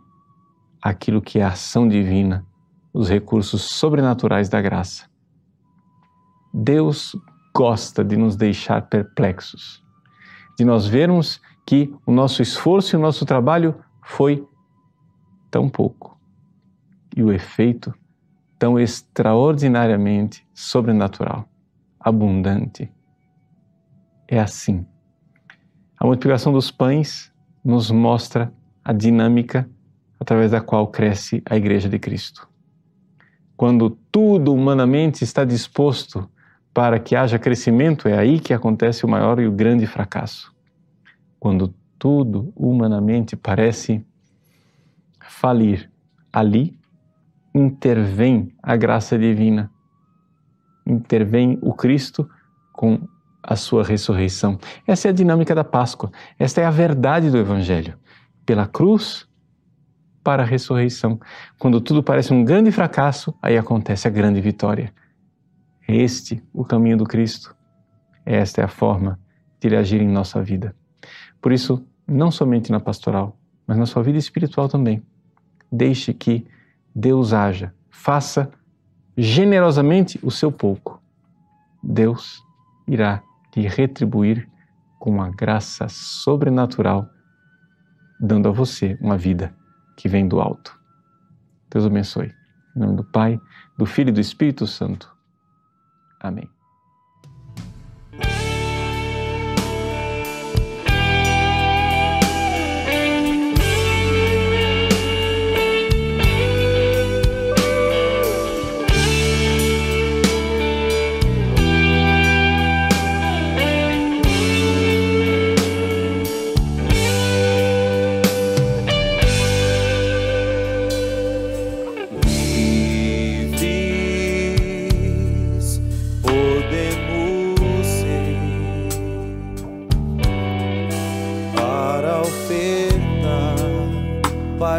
aquilo 0.80 1.20
que 1.20 1.38
é 1.38 1.42
a 1.42 1.48
ação 1.48 1.88
divina, 1.88 2.46
os 2.92 3.08
recursos 3.10 3.62
sobrenaturais 3.62 4.48
da 4.48 4.60
graça. 4.62 5.10
Deus 6.54 7.16
gosta 7.54 8.04
de 8.04 8.16
nos 8.16 8.36
deixar 8.36 8.82
perplexos 8.82 9.84
de 10.56 10.64
nós 10.64 10.86
vermos 10.86 11.40
que 11.66 11.92
o 12.06 12.12
nosso 12.12 12.40
esforço 12.40 12.94
e 12.94 12.96
o 12.96 13.02
nosso 13.02 13.26
trabalho 13.26 13.74
foi 14.02 14.46
tão 15.50 15.68
pouco. 15.68 16.16
e 17.16 17.22
o 17.22 17.32
efeito 17.32 17.94
tão 18.58 18.78
extraordinariamente 18.78 20.46
sobrenatural, 20.52 21.48
abundante. 21.98 22.92
É 24.28 24.38
assim. 24.38 24.86
A 25.98 26.04
multiplicação 26.04 26.52
dos 26.52 26.70
pães 26.70 27.32
nos 27.64 27.90
mostra 27.90 28.52
a 28.84 28.92
dinâmica 28.92 29.66
através 30.20 30.50
da 30.50 30.60
qual 30.60 30.88
cresce 30.88 31.42
a 31.48 31.56
Igreja 31.56 31.88
de 31.88 31.98
Cristo. 31.98 32.46
Quando 33.56 33.90
tudo 34.12 34.52
humanamente 34.52 35.24
está 35.24 35.42
disposto 35.42 36.28
para 36.74 37.00
que 37.00 37.16
haja 37.16 37.38
crescimento, 37.38 38.08
é 38.08 38.18
aí 38.18 38.38
que 38.38 38.52
acontece 38.52 39.06
o 39.06 39.08
maior 39.08 39.40
e 39.40 39.46
o 39.46 39.52
grande 39.52 39.86
fracasso. 39.86 40.54
Quando 41.38 41.74
tudo 41.98 42.52
humanamente 42.56 43.36
parece 43.36 44.04
falir, 45.20 45.90
ali 46.32 46.78
intervém 47.54 48.52
a 48.62 48.76
graça 48.76 49.18
divina, 49.18 49.70
intervém 50.86 51.58
o 51.62 51.72
Cristo 51.72 52.28
com 52.72 53.08
a 53.42 53.56
sua 53.56 53.82
ressurreição. 53.82 54.58
Essa 54.86 55.08
é 55.08 55.10
a 55.10 55.14
dinâmica 55.14 55.54
da 55.54 55.64
Páscoa, 55.64 56.10
esta 56.38 56.60
é 56.60 56.64
a 56.64 56.70
verdade 56.70 57.30
do 57.30 57.38
Evangelho. 57.38 57.98
Pela 58.44 58.66
cruz 58.66 59.26
para 60.22 60.42
a 60.42 60.46
ressurreição. 60.46 61.20
Quando 61.56 61.80
tudo 61.80 62.02
parece 62.02 62.32
um 62.32 62.44
grande 62.44 62.72
fracasso, 62.72 63.32
aí 63.40 63.56
acontece 63.56 64.08
a 64.08 64.10
grande 64.10 64.40
vitória. 64.40 64.92
É 65.86 65.94
este 65.94 66.42
o 66.52 66.64
caminho 66.64 66.96
do 66.96 67.04
Cristo. 67.04 67.54
Esta 68.24 68.60
é 68.60 68.64
a 68.64 68.68
forma 68.68 69.20
de 69.60 69.68
ele 69.68 69.76
agir 69.76 70.02
em 70.02 70.08
nossa 70.08 70.42
vida. 70.42 70.74
Por 71.46 71.52
isso, 71.52 71.86
não 72.08 72.28
somente 72.28 72.72
na 72.72 72.80
pastoral, 72.80 73.38
mas 73.68 73.78
na 73.78 73.86
sua 73.86 74.02
vida 74.02 74.18
espiritual 74.18 74.68
também. 74.68 75.00
Deixe 75.70 76.12
que 76.12 76.44
Deus 76.92 77.32
haja, 77.32 77.72
faça 77.88 78.50
generosamente 79.16 80.18
o 80.24 80.30
seu 80.32 80.50
pouco. 80.50 81.00
Deus 81.80 82.42
irá 82.88 83.22
lhe 83.54 83.68
retribuir 83.68 84.50
com 84.98 85.08
uma 85.08 85.30
graça 85.30 85.86
sobrenatural, 85.88 87.08
dando 88.18 88.48
a 88.48 88.50
você 88.50 88.98
uma 89.00 89.16
vida 89.16 89.54
que 89.96 90.08
vem 90.08 90.26
do 90.26 90.40
alto. 90.40 90.76
Deus 91.70 91.86
abençoe. 91.86 92.34
Em 92.74 92.80
nome 92.80 92.96
do 92.96 93.04
Pai, 93.04 93.40
do 93.78 93.86
Filho 93.86 94.08
e 94.08 94.12
do 94.12 94.20
Espírito 94.20 94.66
Santo. 94.66 95.16
Amém. 96.18 96.55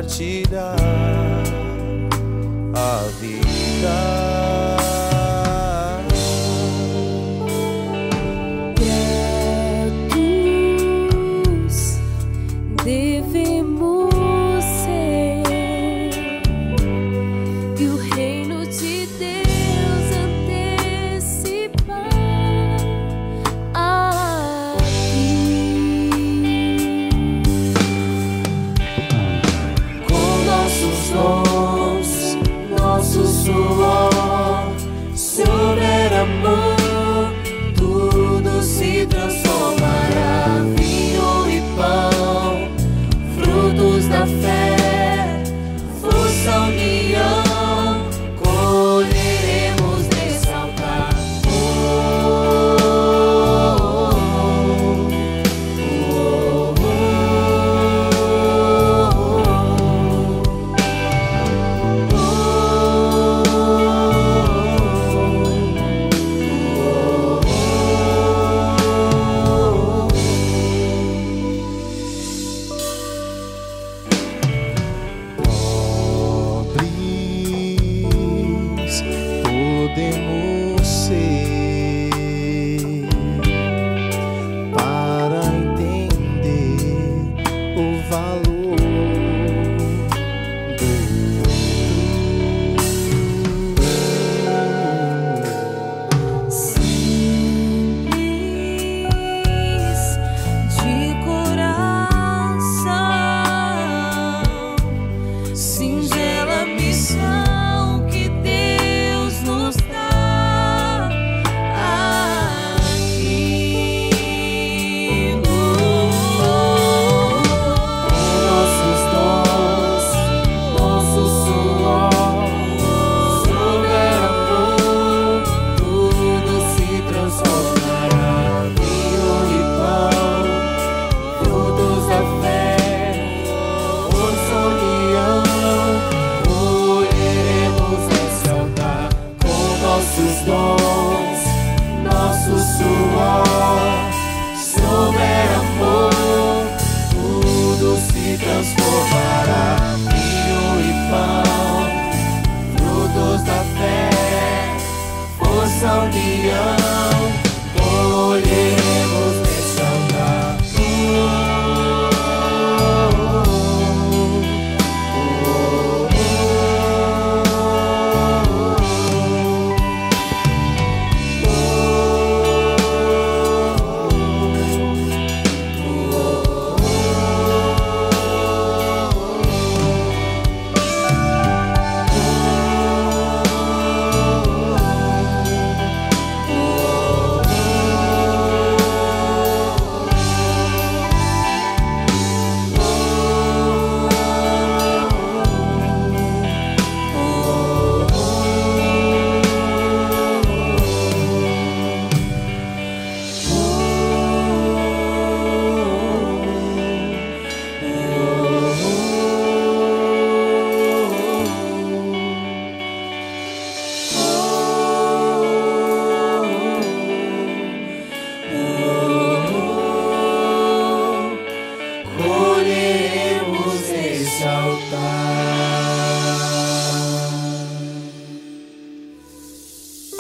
Partilhar 0.08 0.87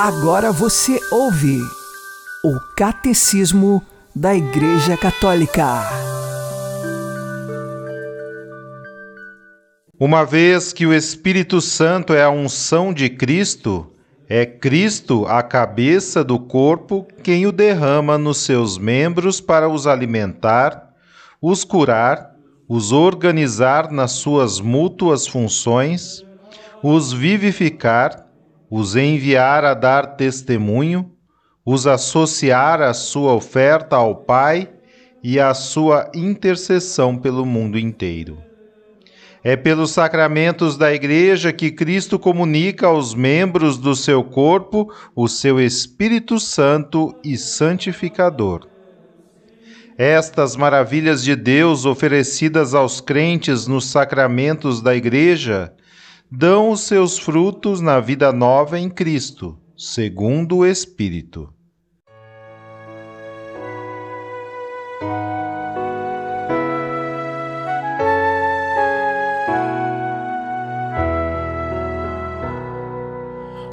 Agora 0.08 0.54
você 0.54 1.02
ouve 1.12 1.60
o 2.42 2.58
Catecismo 2.78 3.84
da 4.16 4.34
Igreja 4.34 4.96
Católica. 4.96 5.84
Uma 10.00 10.24
vez 10.24 10.72
que 10.72 10.86
o 10.86 10.94
Espírito 10.94 11.60
Santo 11.60 12.14
é 12.14 12.24
a 12.24 12.30
unção 12.30 12.94
de 12.94 13.10
Cristo, 13.10 13.92
é 14.30 14.46
Cristo 14.46 15.26
a 15.28 15.44
cabeça 15.44 16.24
do 16.24 16.40
corpo 16.40 17.06
quem 17.22 17.46
o 17.46 17.52
derrama 17.52 18.18
nos 18.18 18.38
seus 18.38 18.78
membros 18.78 19.42
para 19.42 19.68
os 19.68 19.86
alimentar, 19.86 20.88
os 21.42 21.66
curar, 21.66 22.34
os 22.66 22.94
organizar 22.94 23.92
nas 23.92 24.12
suas 24.12 24.62
mútuas 24.62 25.28
funções, 25.28 26.26
os 26.82 27.12
vivificar, 27.12 28.27
os 28.70 28.96
enviar 28.96 29.64
a 29.64 29.74
dar 29.74 30.16
testemunho, 30.16 31.12
os 31.66 31.88
associar 31.88 32.82
à 32.82 32.94
sua 32.94 33.34
oferta 33.34 33.96
ao 33.96 34.16
Pai 34.16 34.70
e 35.24 35.40
à 35.40 35.54
sua 35.54 36.10
intercessão 36.14 37.18
pelo 37.18 37.46
mundo 37.46 37.78
inteiro. 37.78 38.38
É 39.44 39.56
pelos 39.56 39.92
sacramentos 39.92 40.78
da 40.78 40.94
Igreja 40.94 41.54
que 41.54 41.72
Cristo 41.72 42.20
comunica 42.20 42.88
aos 42.88 43.14
membros 43.14 43.78
do 43.78 43.96
seu 43.96 44.24
corpo 44.24 44.92
o 45.16 45.28
seu 45.28 45.60
Espírito 45.60 46.40
Santo 46.40 47.16
e 47.24 47.38
Santificador. 47.38 48.68
Estas 49.98 50.56
maravilhas 50.56 51.24
de 51.24 51.36
Deus 51.36 51.86
oferecidas 51.86 52.74
aos 52.74 53.02
crentes 53.02 53.68
nos 53.68 53.86
sacramentos 53.86 54.82
da 54.82 54.96
Igreja 54.96 55.74
dão 56.30 56.72
os 56.72 56.82
seus 56.82 57.18
frutos 57.18 57.80
na 57.80 58.00
vida 58.00 58.32
nova 58.32 58.78
em 58.78 58.90
Cristo, 58.90 59.58
segundo 59.76 60.58
o 60.58 60.66
Espírito. 60.66 61.50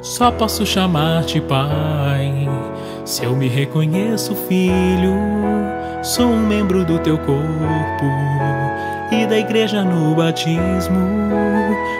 Só 0.01 0.31
posso 0.31 0.65
chamar-te 0.65 1.41
Pai, 1.41 2.47
se 3.03 3.25
eu 3.25 3.35
me 3.35 3.49
reconheço 3.49 4.33
filho, 4.47 5.13
sou 6.01 6.27
um 6.27 6.47
membro 6.47 6.85
do 6.85 6.99
teu 6.99 7.17
corpo 7.17 8.05
e 9.11 9.25
da 9.25 9.37
igreja 9.37 9.83
no 9.83 10.15
batismo, 10.15 10.99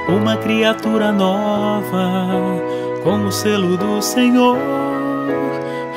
uma 0.08 0.38
criatura 0.38 1.12
nova, 1.12 2.62
com 3.04 3.26
o 3.26 3.32
selo 3.32 3.78
do 3.78 4.02
Senhor. 4.02 4.58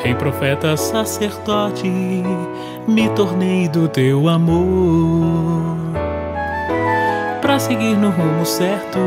Rei, 0.03 0.15
profeta, 0.15 0.77
sacerdote, 0.77 1.89
me 2.87 3.09
tornei 3.11 3.69
do 3.69 3.89
teu 3.89 4.29
amor. 4.29 5.77
Para 7.43 7.59
seguir 7.59 7.97
no 7.97 8.11
rumo 8.11 8.47
certo, 8.47 8.99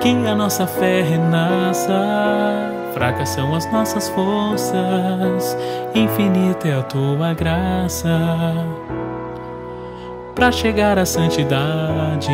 que 0.00 0.08
a 0.08 0.34
nossa 0.34 0.66
fé 0.66 1.02
renasça. 1.02 1.92
Fracas 2.94 3.28
são 3.28 3.54
as 3.54 3.70
nossas 3.72 4.08
forças, 4.08 5.56
infinita 5.94 6.68
é 6.68 6.74
a 6.74 6.82
tua 6.82 7.32
graça 7.34 8.08
para 10.34 10.50
chegar 10.52 10.98
à 10.98 11.04
santidade. 11.04 12.30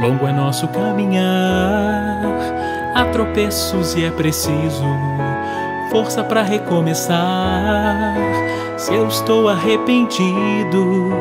Longo 0.00 0.26
é 0.26 0.32
nosso 0.32 0.66
caminhar, 0.68 2.22
há 2.94 3.04
tropeços 3.12 3.94
e 3.94 4.04
é 4.04 4.10
preciso 4.10 4.84
força 5.94 6.24
para 6.24 6.42
recomeçar. 6.42 8.16
Se 8.76 8.92
eu 8.92 9.06
estou 9.06 9.48
arrependido, 9.48 11.12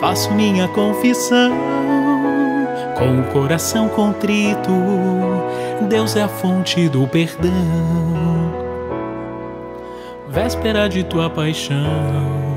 faço 0.00 0.32
minha 0.34 0.66
confissão. 0.66 1.52
Com 2.98 3.20
o 3.20 3.24
coração 3.32 3.88
contrito, 3.88 4.72
Deus 5.88 6.16
é 6.16 6.22
a 6.22 6.28
fonte 6.28 6.88
do 6.88 7.06
perdão. 7.06 7.52
Véspera 10.28 10.88
de 10.88 11.04
tua 11.04 11.30
paixão 11.30 12.49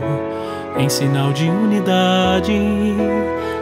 em 0.77 0.89
sinal 0.89 1.31
de 1.31 1.49
unidade, 1.49 2.59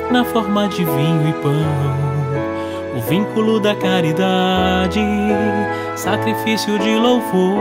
na 0.09 0.23
forma 0.23 0.67
de 0.67 0.83
vinho 0.83 1.29
e 1.29 1.33
pão, 1.33 2.97
o 2.97 3.01
vínculo 3.01 3.59
da 3.59 3.75
caridade, 3.75 5.01
sacrifício 5.95 6.79
de 6.79 6.95
louvor 6.95 7.57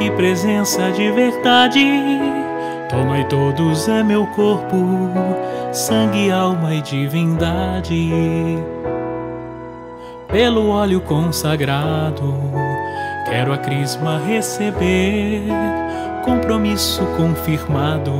e 0.00 0.10
presença 0.12 0.90
de 0.92 1.10
verdade. 1.10 1.84
Tomai 2.88 3.24
todos 3.24 3.88
é 3.88 4.02
meu 4.02 4.26
corpo, 4.28 4.76
sangue, 5.72 6.30
alma 6.30 6.74
e 6.74 6.82
divindade. 6.82 8.12
Pelo 10.28 10.68
óleo 10.68 11.00
consagrado, 11.00 12.34
quero 13.28 13.52
a 13.52 13.58
crisma 13.58 14.18
receber 14.18 15.42
compromisso 16.26 17.06
confirmado. 17.16 18.12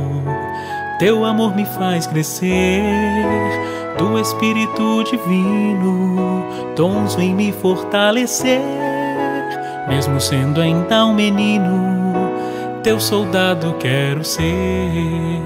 Teu 0.97 1.25
amor 1.25 1.55
me 1.55 1.65
faz 1.65 2.07
crescer, 2.07 2.81
do 3.97 4.17
Espírito 4.17 5.03
Divino, 5.03 6.43
dons 6.75 7.13
vem 7.15 7.35
me 7.35 7.51
fortalecer. 7.51 8.61
Mesmo 9.87 10.19
sendo 10.19 10.61
ainda 10.61 11.05
um 11.05 11.13
menino, 11.13 12.31
teu 12.81 12.99
soldado 12.99 13.75
quero 13.79 14.23
ser. 14.23 15.41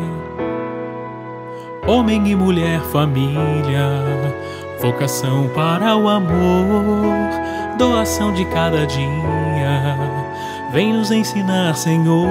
Homem 1.88 2.26
e 2.30 2.36
mulher, 2.36 2.80
família, 2.91 3.89
vocação 4.80 5.50
para 5.54 5.97
o 5.97 6.08
amor, 6.08 7.17
doação 7.78 8.32
de 8.32 8.45
cada 8.45 8.86
dia 8.86 10.21
Vem 10.72 10.94
nos 10.94 11.12
ensinar, 11.12 11.76
Senhor, 11.76 12.28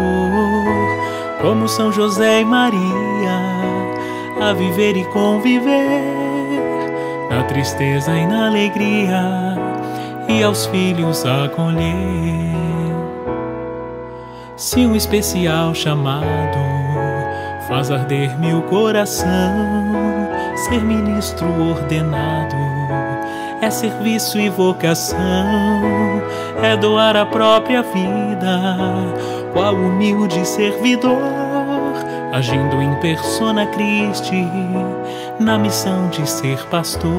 como 1.42 1.68
São 1.68 1.92
José 1.92 2.40
e 2.40 2.44
Maria, 2.44 2.80
a 4.40 4.54
viver 4.54 4.96
e 4.96 5.04
conviver 5.06 6.20
na 7.28 7.44
tristeza 7.44 8.16
e 8.16 8.26
na 8.26 8.46
alegria, 8.46 9.22
e 10.26 10.42
aos 10.42 10.64
filhos 10.66 11.24
acolher. 11.26 12.50
Se 14.56 14.86
um 14.86 14.96
especial 14.96 15.74
chamado 15.74 16.58
faz 17.68 17.90
arder 17.90 18.38
meu 18.38 18.62
coração, 18.62 19.28
ser 20.56 20.82
ministro 20.82 21.46
ordenado 21.70 22.56
é 23.62 23.70
serviço 23.70 24.38
e 24.38 24.48
vocação, 24.48 25.18
é 26.62 26.76
doar 26.76 27.16
a 27.16 27.24
própria 27.24 27.82
vida, 27.82 28.76
qual 29.52 29.74
humilde 29.74 30.46
servidor, 30.46 31.18
agindo 32.32 32.80
em 32.82 32.94
persona 32.96 33.66
Christi, 33.66 34.46
na 35.38 35.58
missão 35.58 36.08
de 36.08 36.28
ser 36.28 36.58
pastor. 36.66 37.10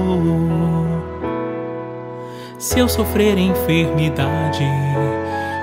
Se 2.59 2.79
eu 2.79 2.87
sofrer 2.87 3.37
enfermidade, 3.37 4.65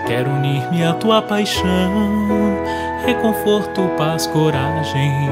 quero 0.07 0.31
unir-me 0.31 0.85
à 0.85 0.93
tua 0.95 1.23
paixão, 1.23 2.59
reconforto, 3.07 3.89
paz, 3.97 4.27
coragem, 4.27 5.31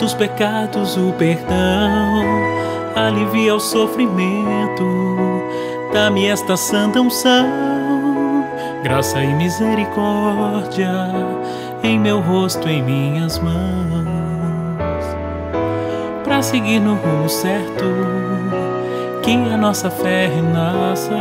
dos 0.00 0.14
pecados 0.14 0.96
o 0.96 1.12
perdão. 1.12 2.24
Alivia 2.96 3.54
o 3.54 3.60
sofrimento, 3.60 4.84
dá-me 5.92 6.26
esta 6.26 6.56
santa 6.56 7.00
unção, 7.00 8.44
graça 8.82 9.22
e 9.22 9.34
misericórdia 9.34 10.90
em 11.82 11.98
meu 11.98 12.20
rosto, 12.20 12.68
em 12.68 12.82
minhas 12.82 13.38
mãos, 13.38 13.56
para 16.24 16.42
seguir 16.42 16.80
no 16.80 16.94
rumo 16.94 17.28
certo, 17.28 17.84
que 19.22 19.32
a 19.32 19.56
nossa 19.56 19.90
fé 19.90 20.26
renasça. 20.26 21.16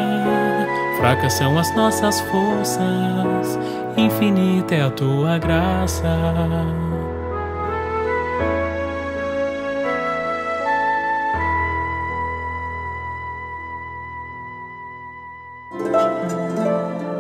Fracas 0.97 1.33
são 1.33 1.57
as 1.59 1.75
nossas 1.75 2.19
forças, 2.21 3.59
infinita 3.95 4.75
é 4.75 4.81
a 4.81 4.89
tua 4.89 5.37
graça. 5.37 6.07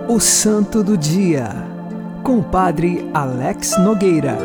O 0.09 0.21
Santo 0.21 0.81
do 0.81 0.97
Dia, 0.97 1.49
com 2.23 2.39
o 2.39 2.43
Padre 2.43 3.11
Alex 3.13 3.77
Nogueira. 3.77 4.37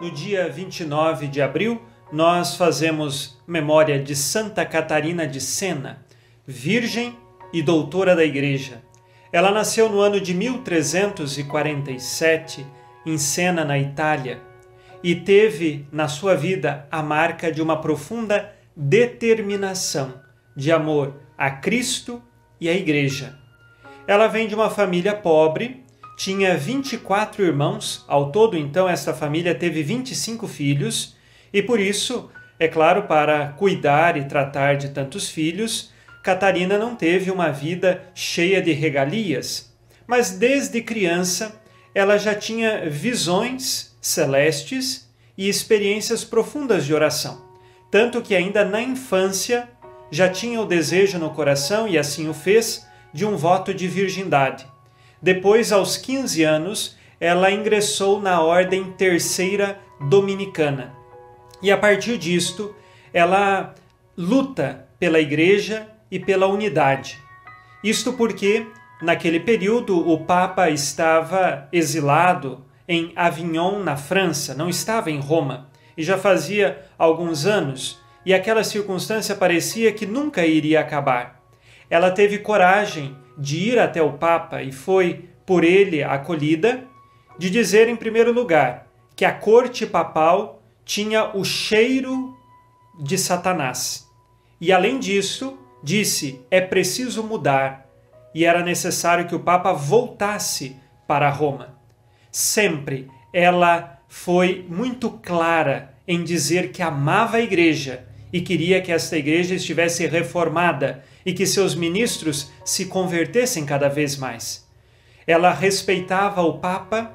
No 0.00 0.12
dia 0.12 0.48
29 0.48 1.26
de 1.26 1.42
abril, 1.42 1.82
nós 2.12 2.54
fazemos 2.54 3.36
memória 3.44 4.00
de 4.00 4.14
Santa 4.14 4.64
Catarina 4.64 5.26
de 5.26 5.40
Sena, 5.40 6.06
virgem 6.46 7.18
e 7.52 7.60
doutora 7.60 8.14
da 8.14 8.24
Igreja. 8.24 8.80
Ela 9.32 9.50
nasceu 9.50 9.88
no 9.88 9.98
ano 9.98 10.20
de 10.20 10.32
1347 10.32 12.64
em 13.04 13.18
Sena, 13.18 13.64
na 13.64 13.76
Itália, 13.76 14.40
e 15.02 15.16
teve 15.16 15.84
na 15.90 16.06
sua 16.06 16.36
vida 16.36 16.86
a 16.92 17.02
marca 17.02 17.50
de 17.50 17.60
uma 17.60 17.80
profunda 17.80 18.52
determinação 18.76 20.22
de 20.54 20.70
amor 20.70 21.14
a 21.36 21.50
Cristo 21.50 22.22
e 22.62 22.68
à 22.68 22.72
Igreja. 22.72 23.36
Ela 24.06 24.28
vem 24.28 24.46
de 24.46 24.54
uma 24.54 24.70
família 24.70 25.14
pobre, 25.14 25.82
tinha 26.16 26.56
24 26.56 27.44
irmãos, 27.44 28.04
ao 28.06 28.30
todo 28.30 28.56
então 28.56 28.88
esta 28.88 29.12
família 29.12 29.52
teve 29.52 29.82
25 29.82 30.46
filhos, 30.46 31.16
e 31.52 31.60
por 31.60 31.80
isso, 31.80 32.30
é 32.60 32.68
claro, 32.68 33.02
para 33.02 33.48
cuidar 33.48 34.16
e 34.16 34.26
tratar 34.26 34.76
de 34.76 34.90
tantos 34.90 35.28
filhos, 35.28 35.92
Catarina 36.22 36.78
não 36.78 36.94
teve 36.94 37.32
uma 37.32 37.50
vida 37.50 38.04
cheia 38.14 38.62
de 38.62 38.72
regalias, 38.72 39.74
mas 40.06 40.30
desde 40.30 40.80
criança 40.80 41.60
ela 41.92 42.16
já 42.16 42.32
tinha 42.32 42.88
visões 42.88 43.96
celestes 44.00 45.10
e 45.36 45.48
experiências 45.48 46.22
profundas 46.22 46.86
de 46.86 46.94
oração, 46.94 47.44
tanto 47.90 48.22
que 48.22 48.36
ainda 48.36 48.64
na 48.64 48.80
infância 48.80 49.68
já 50.12 50.28
tinha 50.28 50.60
o 50.60 50.66
desejo 50.66 51.18
no 51.18 51.30
coração, 51.30 51.88
e 51.88 51.96
assim 51.96 52.28
o 52.28 52.34
fez, 52.34 52.86
de 53.14 53.24
um 53.24 53.34
voto 53.34 53.72
de 53.72 53.88
virgindade. 53.88 54.66
Depois, 55.22 55.72
aos 55.72 55.96
15 55.96 56.44
anos, 56.44 56.98
ela 57.18 57.50
ingressou 57.50 58.20
na 58.20 58.42
Ordem 58.42 58.92
Terceira 58.92 59.80
Dominicana. 59.98 60.92
E 61.62 61.72
a 61.72 61.78
partir 61.78 62.18
disto, 62.18 62.74
ela 63.10 63.74
luta 64.14 64.86
pela 64.98 65.18
Igreja 65.18 65.88
e 66.10 66.20
pela 66.20 66.46
unidade. 66.46 67.18
Isto 67.82 68.12
porque, 68.12 68.66
naquele 69.00 69.40
período, 69.40 70.06
o 70.06 70.26
Papa 70.26 70.68
estava 70.68 71.68
exilado 71.72 72.62
em 72.86 73.12
Avignon, 73.16 73.78
na 73.78 73.96
França, 73.96 74.54
não 74.54 74.68
estava 74.68 75.10
em 75.10 75.20
Roma, 75.20 75.68
e 75.96 76.02
já 76.02 76.18
fazia 76.18 76.82
alguns 76.98 77.46
anos, 77.46 78.01
e 78.24 78.32
aquela 78.32 78.64
circunstância 78.64 79.34
parecia 79.34 79.92
que 79.92 80.06
nunca 80.06 80.46
iria 80.46 80.80
acabar. 80.80 81.40
Ela 81.90 82.10
teve 82.10 82.38
coragem 82.38 83.16
de 83.36 83.56
ir 83.56 83.78
até 83.78 84.02
o 84.02 84.12
Papa 84.12 84.62
e 84.62 84.72
foi 84.72 85.28
por 85.44 85.64
ele 85.64 86.02
acolhida, 86.02 86.84
de 87.38 87.50
dizer, 87.50 87.88
em 87.88 87.96
primeiro 87.96 88.32
lugar, 88.32 88.86
que 89.16 89.24
a 89.24 89.32
corte 89.32 89.86
papal 89.86 90.62
tinha 90.84 91.36
o 91.36 91.44
cheiro 91.44 92.36
de 92.98 93.18
Satanás. 93.18 94.06
E 94.60 94.72
além 94.72 94.98
disso, 94.98 95.58
disse: 95.82 96.40
é 96.50 96.60
preciso 96.60 97.22
mudar 97.22 97.88
e 98.34 98.44
era 98.44 98.62
necessário 98.62 99.26
que 99.26 99.34
o 99.34 99.40
Papa 99.40 99.72
voltasse 99.72 100.76
para 101.06 101.28
Roma. 101.28 101.76
Sempre 102.30 103.10
ela 103.32 103.98
foi 104.08 104.66
muito 104.68 105.10
clara 105.10 105.94
em 106.06 106.22
dizer 106.22 106.70
que 106.70 106.82
amava 106.82 107.38
a 107.38 107.40
igreja 107.40 108.06
e 108.32 108.40
queria 108.40 108.80
que 108.80 108.90
esta 108.90 109.16
igreja 109.16 109.54
estivesse 109.54 110.06
reformada 110.06 111.04
e 111.24 111.32
que 111.32 111.46
seus 111.46 111.74
ministros 111.74 112.50
se 112.64 112.86
convertessem 112.86 113.66
cada 113.66 113.88
vez 113.88 114.16
mais. 114.16 114.66
Ela 115.26 115.52
respeitava 115.52 116.42
o 116.42 116.58
Papa 116.58 117.12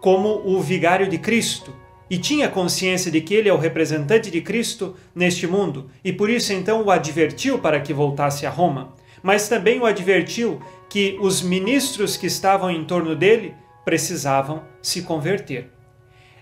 como 0.00 0.42
o 0.44 0.60
vigário 0.60 1.08
de 1.08 1.18
Cristo 1.18 1.74
e 2.08 2.18
tinha 2.18 2.48
consciência 2.48 3.10
de 3.10 3.20
que 3.20 3.34
ele 3.34 3.48
é 3.48 3.52
o 3.52 3.58
representante 3.58 4.30
de 4.30 4.40
Cristo 4.40 4.96
neste 5.14 5.46
mundo 5.46 5.90
e 6.04 6.12
por 6.12 6.30
isso 6.30 6.52
então 6.52 6.82
o 6.82 6.90
advertiu 6.90 7.58
para 7.58 7.80
que 7.80 7.92
voltasse 7.92 8.46
a 8.46 8.50
Roma, 8.50 8.94
mas 9.22 9.48
também 9.48 9.78
o 9.78 9.86
advertiu 9.86 10.60
que 10.88 11.16
os 11.20 11.42
ministros 11.42 12.16
que 12.16 12.26
estavam 12.26 12.70
em 12.70 12.84
torno 12.84 13.14
dele 13.14 13.54
precisavam 13.84 14.64
se 14.82 15.02
converter. 15.02 15.70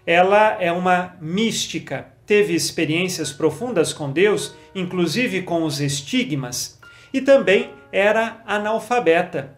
Ela 0.06 0.56
é 0.60 0.72
uma 0.72 1.16
mística, 1.20 2.06
teve 2.28 2.54
experiências 2.54 3.32
profundas 3.32 3.94
com 3.94 4.12
Deus, 4.12 4.54
inclusive 4.74 5.42
com 5.42 5.64
os 5.64 5.80
estigmas, 5.80 6.78
e 7.12 7.22
também 7.22 7.70
era 7.90 8.42
analfabeta. 8.46 9.56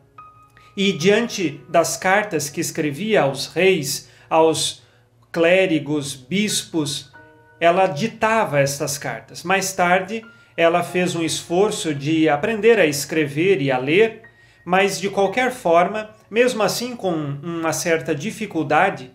E 0.76 0.92
diante 0.92 1.60
das 1.68 1.96
cartas 1.96 2.48
que 2.48 2.60
escrevia 2.60 3.22
aos 3.22 3.48
reis, 3.48 4.08
aos 4.30 4.84
clérigos, 5.32 6.14
bispos, 6.14 7.12
ela 7.58 7.88
ditava 7.88 8.60
estas 8.60 8.96
cartas. 8.96 9.42
Mais 9.42 9.72
tarde, 9.72 10.22
ela 10.56 10.84
fez 10.84 11.16
um 11.16 11.24
esforço 11.24 11.92
de 11.92 12.28
aprender 12.28 12.78
a 12.78 12.86
escrever 12.86 13.60
e 13.60 13.72
a 13.72 13.78
ler, 13.78 14.22
mas 14.64 15.00
de 15.00 15.10
qualquer 15.10 15.50
forma, 15.50 16.10
mesmo 16.30 16.62
assim 16.62 16.94
com 16.94 17.12
uma 17.12 17.72
certa 17.72 18.14
dificuldade, 18.14 19.10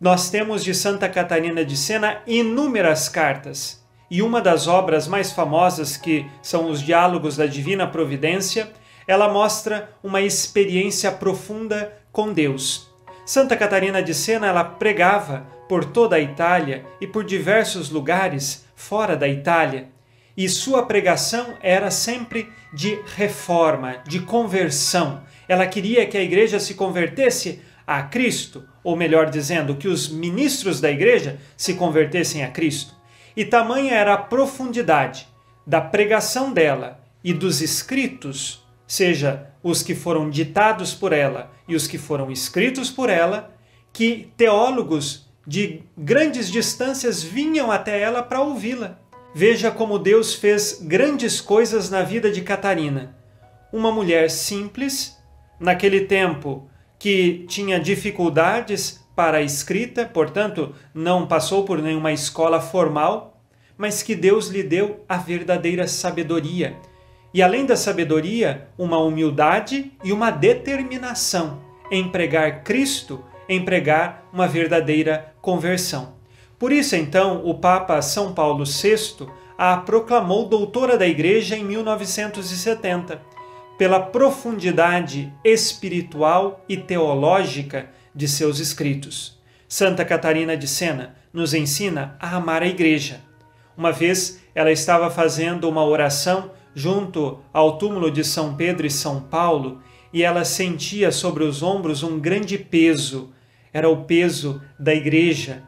nós 0.00 0.28
temos 0.28 0.64
de 0.64 0.74
Santa 0.74 1.08
Catarina 1.08 1.64
de 1.64 1.76
Sena 1.76 2.20
inúmeras 2.26 3.08
cartas. 3.08 3.82
E 4.10 4.22
uma 4.22 4.40
das 4.40 4.66
obras 4.66 5.06
mais 5.06 5.32
famosas, 5.32 5.96
que 5.96 6.26
são 6.42 6.70
os 6.70 6.82
Diálogos 6.82 7.36
da 7.36 7.46
Divina 7.46 7.86
Providência, 7.86 8.70
ela 9.06 9.32
mostra 9.32 9.90
uma 10.02 10.20
experiência 10.20 11.10
profunda 11.12 11.92
com 12.12 12.32
Deus. 12.32 12.90
Santa 13.24 13.56
Catarina 13.56 14.02
de 14.02 14.14
Sena 14.14 14.46
ela 14.46 14.64
pregava 14.64 15.46
por 15.68 15.84
toda 15.84 16.16
a 16.16 16.20
Itália 16.20 16.84
e 17.00 17.06
por 17.06 17.24
diversos 17.24 17.90
lugares 17.90 18.66
fora 18.76 19.16
da 19.16 19.26
Itália, 19.28 19.88
e 20.36 20.48
sua 20.48 20.84
pregação 20.84 21.54
era 21.62 21.90
sempre 21.90 22.48
de 22.72 22.98
reforma, 23.16 23.96
de 24.06 24.20
conversão. 24.20 25.22
Ela 25.48 25.66
queria 25.66 26.06
que 26.06 26.18
a 26.18 26.22
igreja 26.22 26.58
se 26.58 26.74
convertesse 26.74 27.62
a 27.86 28.02
Cristo, 28.02 28.64
ou 28.82 28.96
melhor 28.96 29.30
dizendo, 29.30 29.76
que 29.76 29.88
os 29.88 30.08
ministros 30.08 30.80
da 30.80 30.90
igreja 30.90 31.38
se 31.56 31.74
convertessem 31.74 32.44
a 32.44 32.50
Cristo. 32.50 32.94
E 33.36 33.44
tamanha 33.44 33.94
era 33.94 34.14
a 34.14 34.18
profundidade 34.18 35.26
da 35.66 35.80
pregação 35.80 36.52
dela 36.52 37.00
e 37.22 37.32
dos 37.32 37.60
escritos, 37.60 38.64
seja 38.86 39.50
os 39.62 39.82
que 39.82 39.94
foram 39.94 40.28
ditados 40.28 40.94
por 40.94 41.12
ela 41.12 41.50
e 41.66 41.74
os 41.74 41.86
que 41.86 41.98
foram 41.98 42.30
escritos 42.30 42.90
por 42.90 43.08
ela, 43.08 43.54
que 43.92 44.30
teólogos 44.36 45.30
de 45.46 45.82
grandes 45.96 46.50
distâncias 46.50 47.22
vinham 47.22 47.70
até 47.70 48.00
ela 48.00 48.22
para 48.22 48.40
ouvi-la. 48.40 48.98
Veja 49.34 49.70
como 49.70 49.98
Deus 49.98 50.34
fez 50.34 50.80
grandes 50.82 51.40
coisas 51.40 51.90
na 51.90 52.02
vida 52.02 52.30
de 52.30 52.40
Catarina. 52.42 53.16
Uma 53.72 53.90
mulher 53.90 54.30
simples, 54.30 55.18
naquele 55.58 56.02
tempo 56.02 56.68
que 57.04 57.44
tinha 57.46 57.78
dificuldades 57.78 59.04
para 59.14 59.36
a 59.36 59.42
escrita, 59.42 60.06
portanto, 60.06 60.74
não 60.94 61.26
passou 61.26 61.62
por 61.62 61.82
nenhuma 61.82 62.14
escola 62.14 62.62
formal, 62.62 63.38
mas 63.76 64.02
que 64.02 64.14
Deus 64.14 64.48
lhe 64.48 64.62
deu 64.62 65.04
a 65.06 65.18
verdadeira 65.18 65.86
sabedoria 65.86 66.74
e 67.34 67.42
além 67.42 67.66
da 67.66 67.76
sabedoria, 67.76 68.68
uma 68.78 68.96
humildade 68.96 69.92
e 70.02 70.12
uma 70.12 70.30
determinação 70.30 71.60
em 71.90 72.08
pregar 72.08 72.64
Cristo, 72.64 73.22
em 73.46 73.62
pregar 73.62 74.26
uma 74.32 74.48
verdadeira 74.48 75.34
conversão. 75.42 76.14
Por 76.58 76.72
isso, 76.72 76.96
então, 76.96 77.44
o 77.44 77.52
Papa 77.52 78.00
São 78.00 78.32
Paulo 78.32 78.64
VI 78.64 79.26
a 79.58 79.76
proclamou 79.76 80.48
doutora 80.48 80.96
da 80.96 81.06
Igreja 81.06 81.54
em 81.54 81.64
1970, 81.66 83.20
pela 83.78 84.00
profundidade 84.00 85.32
espiritual 85.44 86.64
e 86.68 86.76
teológica 86.76 87.90
de 88.14 88.28
seus 88.28 88.58
escritos. 88.58 89.38
Santa 89.68 90.04
Catarina 90.04 90.56
de 90.56 90.68
Sena 90.68 91.16
nos 91.32 91.52
ensina 91.52 92.16
a 92.20 92.36
amar 92.36 92.62
a 92.62 92.66
Igreja. 92.66 93.20
Uma 93.76 93.90
vez 93.90 94.40
ela 94.54 94.70
estava 94.70 95.10
fazendo 95.10 95.68
uma 95.68 95.84
oração 95.84 96.52
junto 96.74 97.40
ao 97.52 97.78
túmulo 97.78 98.10
de 98.10 98.24
São 98.24 98.54
Pedro 98.54 98.86
e 98.86 98.90
São 98.90 99.20
Paulo, 99.20 99.80
e 100.12 100.22
ela 100.22 100.44
sentia 100.44 101.10
sobre 101.10 101.42
os 101.42 101.62
ombros 101.62 102.02
um 102.02 102.20
grande 102.20 102.56
peso, 102.56 103.32
era 103.72 103.88
o 103.88 104.04
peso 104.04 104.62
da 104.78 104.94
igreja. 104.94 105.64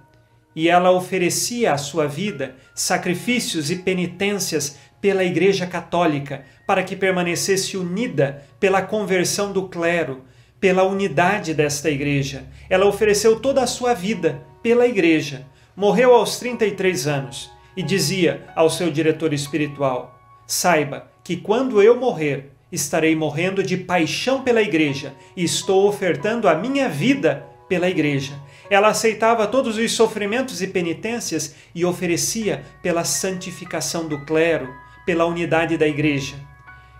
E 0.54 0.68
ela 0.68 0.90
oferecia 0.90 1.72
à 1.72 1.78
sua 1.78 2.06
vida 2.06 2.56
sacrifícios 2.74 3.70
e 3.70 3.76
penitências 3.76 4.78
pela 5.06 5.22
Igreja 5.22 5.68
Católica, 5.68 6.44
para 6.66 6.82
que 6.82 6.96
permanecesse 6.96 7.76
unida 7.76 8.42
pela 8.58 8.82
conversão 8.82 9.52
do 9.52 9.68
clero, 9.68 10.24
pela 10.58 10.82
unidade 10.82 11.54
desta 11.54 11.88
igreja. 11.88 12.42
Ela 12.68 12.86
ofereceu 12.86 13.38
toda 13.38 13.62
a 13.62 13.68
sua 13.68 13.94
vida 13.94 14.42
pela 14.60 14.84
igreja. 14.84 15.46
Morreu 15.76 16.12
aos 16.12 16.40
33 16.40 17.06
anos 17.06 17.48
e 17.76 17.84
dizia 17.84 18.48
ao 18.56 18.68
seu 18.68 18.90
diretor 18.90 19.32
espiritual: 19.32 20.18
Saiba 20.44 21.08
que 21.22 21.36
quando 21.36 21.80
eu 21.80 21.94
morrer, 21.94 22.50
estarei 22.72 23.14
morrendo 23.14 23.62
de 23.62 23.76
paixão 23.76 24.42
pela 24.42 24.60
igreja 24.60 25.14
e 25.36 25.44
estou 25.44 25.86
ofertando 25.86 26.48
a 26.48 26.54
minha 26.56 26.88
vida 26.88 27.46
pela 27.68 27.88
igreja. 27.88 28.32
Ela 28.68 28.88
aceitava 28.88 29.46
todos 29.46 29.78
os 29.78 29.92
sofrimentos 29.92 30.60
e 30.62 30.66
penitências 30.66 31.54
e 31.72 31.84
oferecia 31.84 32.64
pela 32.82 33.04
santificação 33.04 34.08
do 34.08 34.24
clero, 34.26 34.74
pela 35.06 35.24
unidade 35.24 35.78
da 35.78 35.86
igreja. 35.86 36.34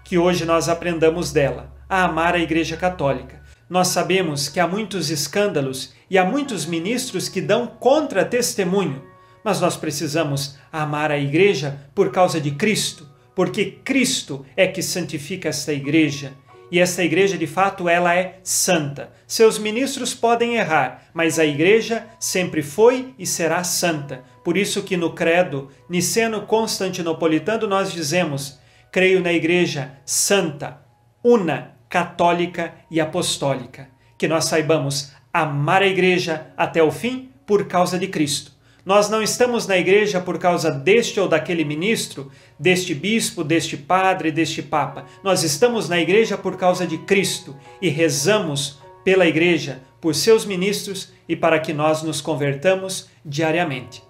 que 0.04 0.16
hoje 0.16 0.44
nós 0.44 0.68
aprendamos 0.68 1.32
dela, 1.32 1.74
a 1.88 2.04
amar 2.04 2.36
a 2.36 2.38
Igreja 2.38 2.76
Católica. 2.76 3.42
Nós 3.68 3.88
sabemos 3.88 4.48
que 4.48 4.60
há 4.60 4.66
muitos 4.68 5.10
escândalos 5.10 5.92
e 6.08 6.16
há 6.16 6.24
muitos 6.24 6.64
ministros 6.64 7.28
que 7.28 7.40
dão 7.40 7.66
contra-testemunho, 7.66 9.02
mas 9.42 9.60
nós 9.60 9.76
precisamos 9.76 10.56
amar 10.72 11.10
a 11.10 11.18
Igreja 11.18 11.80
por 11.92 12.12
causa 12.12 12.40
de 12.40 12.52
Cristo, 12.52 13.08
porque 13.34 13.80
Cristo 13.84 14.46
é 14.56 14.68
que 14.68 14.80
santifica 14.80 15.48
esta 15.48 15.72
Igreja 15.72 16.32
e 16.70 16.80
essa 16.80 17.04
igreja, 17.04 17.38
de 17.38 17.46
fato, 17.46 17.88
ela 17.88 18.14
é 18.14 18.40
santa. 18.42 19.12
Seus 19.26 19.58
ministros 19.58 20.14
podem 20.14 20.56
errar, 20.56 21.04
mas 21.14 21.38
a 21.38 21.44
igreja 21.44 22.06
sempre 22.18 22.62
foi 22.62 23.14
e 23.18 23.24
será 23.24 23.62
santa. 23.62 24.24
Por 24.46 24.56
isso 24.56 24.84
que 24.84 24.96
no 24.96 25.10
credo 25.10 25.70
niceno-constantinopolitano 25.90 27.66
nós 27.66 27.92
dizemos: 27.92 28.60
creio 28.92 29.20
na 29.20 29.32
igreja 29.32 29.98
santa, 30.06 30.82
una, 31.20 31.74
católica 31.88 32.72
e 32.88 33.00
apostólica. 33.00 33.88
Que 34.16 34.28
nós 34.28 34.44
saibamos 34.44 35.10
amar 35.32 35.82
a 35.82 35.88
igreja 35.88 36.46
até 36.56 36.80
o 36.80 36.92
fim 36.92 37.28
por 37.44 37.66
causa 37.66 37.98
de 37.98 38.06
Cristo. 38.06 38.52
Nós 38.84 39.10
não 39.10 39.20
estamos 39.20 39.66
na 39.66 39.76
igreja 39.78 40.20
por 40.20 40.38
causa 40.38 40.70
deste 40.70 41.18
ou 41.18 41.26
daquele 41.26 41.64
ministro, 41.64 42.30
deste 42.56 42.94
bispo, 42.94 43.42
deste 43.42 43.76
padre, 43.76 44.30
deste 44.30 44.62
papa. 44.62 45.06
Nós 45.24 45.42
estamos 45.42 45.88
na 45.88 45.98
igreja 45.98 46.38
por 46.38 46.56
causa 46.56 46.86
de 46.86 46.98
Cristo 46.98 47.56
e 47.82 47.88
rezamos 47.88 48.78
pela 49.02 49.26
igreja, 49.26 49.82
por 50.00 50.14
seus 50.14 50.44
ministros 50.44 51.12
e 51.28 51.34
para 51.34 51.58
que 51.58 51.72
nós 51.72 52.04
nos 52.04 52.20
convertamos 52.20 53.08
diariamente. 53.24 54.05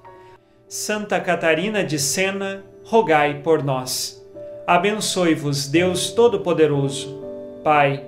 Santa 0.69 1.21
Catarina 1.21 1.85
de 1.85 1.97
Sena, 1.97 2.65
rogai 2.85 3.41
por 3.41 3.63
nós. 3.63 4.21
Abençoe-vos 4.67 5.69
Deus 5.69 6.11
Todo-Poderoso, 6.11 7.23
Pai 7.63 8.05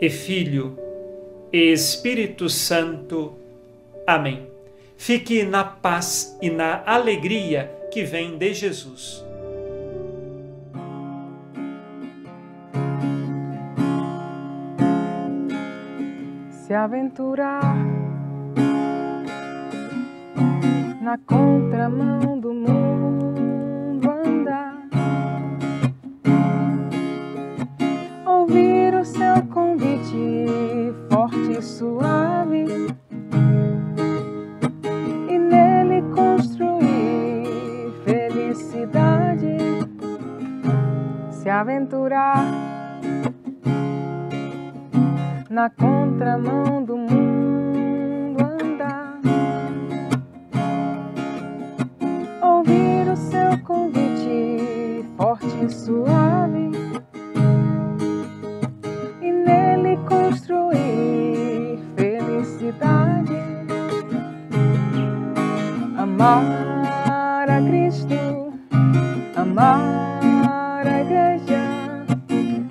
e 0.00 0.08
Filho 0.08 0.78
e 1.52 1.72
Espírito 1.72 2.48
Santo. 2.48 3.34
Amém. 4.06 4.46
Fique 4.96 5.42
na 5.42 5.64
paz 5.64 6.38
e 6.40 6.50
na 6.50 6.84
alegria 6.86 7.68
que 7.90 8.04
vem 8.04 8.38
de 8.38 8.54
Jesus. 8.54 9.24
Se 16.64 16.72
aventurar 16.72 17.95
na 21.06 21.16
contramão 21.18 22.40
do 22.40 22.52
mundo 22.52 24.10
andar, 24.10 24.74
ouvir 28.26 28.92
o 28.92 29.04
seu 29.04 29.40
convite 29.54 30.46
forte 31.08 31.58
e 31.58 31.62
suave. 31.62 32.66
Se 41.30 41.48
aventurar 41.48 42.44
na 45.48 45.70
contramão 45.70 46.82
do 46.84 46.96
mundo 46.96 47.05
suave 55.86 56.72
e 59.22 59.30
nele 59.30 59.96
construir 60.08 61.78
felicidade, 61.94 63.38
amar 65.96 67.48
a 67.48 67.62
Cristo, 67.68 68.52
amar 69.36 69.80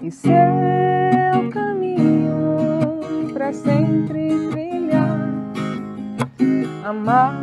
e 0.04 0.12
seu 0.12 1.50
caminho 1.54 3.00
para 3.34 3.54
sempre 3.54 4.50
trilhar, 4.52 5.18
amar 6.84 7.35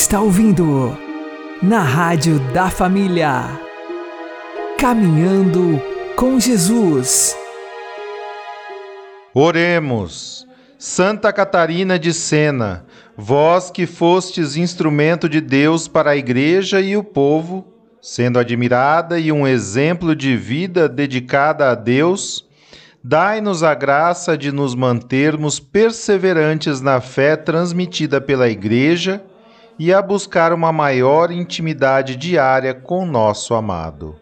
está 0.00 0.20
ouvindo 0.20 0.96
na 1.60 1.80
Rádio 1.82 2.38
da 2.52 2.70
Família. 2.70 3.60
Caminhando 4.78 5.82
com 6.14 6.38
Jesus. 6.38 7.36
Oremos. 9.34 10.46
Santa 10.78 11.32
Catarina 11.32 11.98
de 11.98 12.14
Sena, 12.14 12.86
vós 13.16 13.72
que 13.72 13.86
fostes 13.86 14.54
instrumento 14.54 15.28
de 15.28 15.40
Deus 15.40 15.88
para 15.88 16.12
a 16.12 16.16
Igreja 16.16 16.80
e 16.80 16.96
o 16.96 17.02
povo, 17.02 17.66
sendo 18.00 18.38
admirada 18.38 19.18
e 19.18 19.32
um 19.32 19.48
exemplo 19.48 20.14
de 20.14 20.36
vida 20.36 20.88
dedicada 20.88 21.72
a 21.72 21.74
Deus, 21.74 22.46
dai-nos 23.02 23.64
a 23.64 23.74
graça 23.74 24.38
de 24.38 24.52
nos 24.52 24.76
mantermos 24.76 25.58
perseverantes 25.58 26.80
na 26.80 27.00
fé 27.00 27.34
transmitida 27.34 28.20
pela 28.20 28.48
Igreja 28.48 29.20
e 29.78 29.92
a 29.92 30.02
buscar 30.02 30.52
uma 30.52 30.72
maior 30.72 31.30
intimidade 31.30 32.16
diária 32.16 32.74
com 32.74 33.06
nosso 33.06 33.54
amado, 33.54 34.16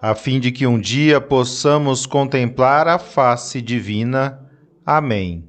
a 0.00 0.14
fim 0.14 0.40
de 0.40 0.50
que 0.50 0.66
um 0.66 0.80
dia 0.80 1.20
possamos 1.20 2.06
contemplar 2.06 2.88
a 2.88 2.98
face 2.98 3.60
divina. 3.60 4.40
Amém. 4.84 5.48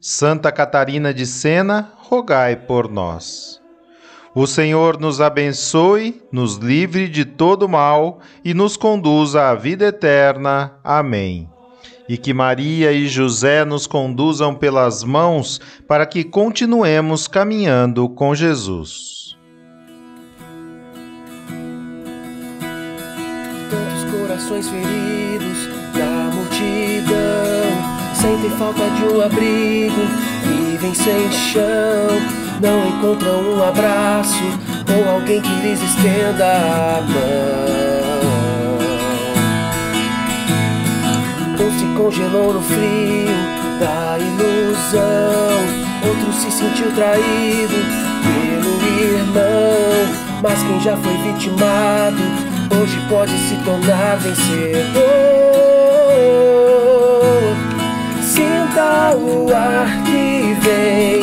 Santa 0.00 0.52
Catarina 0.52 1.12
de 1.12 1.26
Sena, 1.26 1.92
rogai 1.96 2.56
por 2.56 2.90
nós. 2.90 3.60
O 4.34 4.46
Senhor 4.46 4.98
nos 5.00 5.20
abençoe, 5.20 6.22
nos 6.30 6.56
livre 6.56 7.08
de 7.08 7.24
todo 7.24 7.68
mal 7.68 8.20
e 8.44 8.54
nos 8.54 8.76
conduza 8.76 9.48
à 9.48 9.54
vida 9.54 9.86
eterna. 9.86 10.78
Amém 10.84 11.48
e 12.10 12.18
que 12.18 12.34
Maria 12.34 12.90
e 12.90 13.06
José 13.06 13.64
nos 13.64 13.86
conduzam 13.86 14.52
pelas 14.52 15.04
mãos 15.04 15.60
para 15.86 16.04
que 16.04 16.24
continuemos 16.24 17.28
caminhando 17.28 18.08
com 18.08 18.34
Jesus. 18.34 19.36
Tantos 23.70 24.10
corações 24.10 24.68
feridos 24.68 25.68
da 25.94 26.34
multidão 26.34 27.70
sentem 28.12 28.50
falta 28.58 28.90
de 28.90 29.04
um 29.04 29.20
abrigo, 29.20 30.02
vivem 30.48 30.92
sem 30.92 31.30
chão, 31.30 31.62
não 32.60 32.88
encontram 32.88 33.54
um 33.54 33.62
abraço 33.62 34.42
ou 34.92 35.14
alguém 35.14 35.40
que 35.40 35.60
lhes 35.60 35.80
estenda 35.80 36.44
a 36.44 37.02
mão. 37.02 37.99
Se 41.78 41.86
congelou 41.96 42.52
no 42.54 42.60
frio 42.62 43.60
da 43.78 44.18
ilusão, 44.18 45.60
outro 46.06 46.32
se 46.32 46.50
sentiu 46.50 46.90
traído 46.92 47.74
pelo 48.22 48.72
irmão. 49.00 50.30
Mas 50.42 50.62
quem 50.62 50.80
já 50.80 50.96
foi 50.96 51.16
vitimado, 51.18 52.22
hoje 52.80 52.98
pode 53.08 53.32
se 53.32 53.56
tornar 53.64 54.16
vencedor. 54.16 55.10
Sinta 58.22 59.16
o 59.16 59.52
ar 59.54 60.02
que 60.04 60.56
vem, 60.60 61.22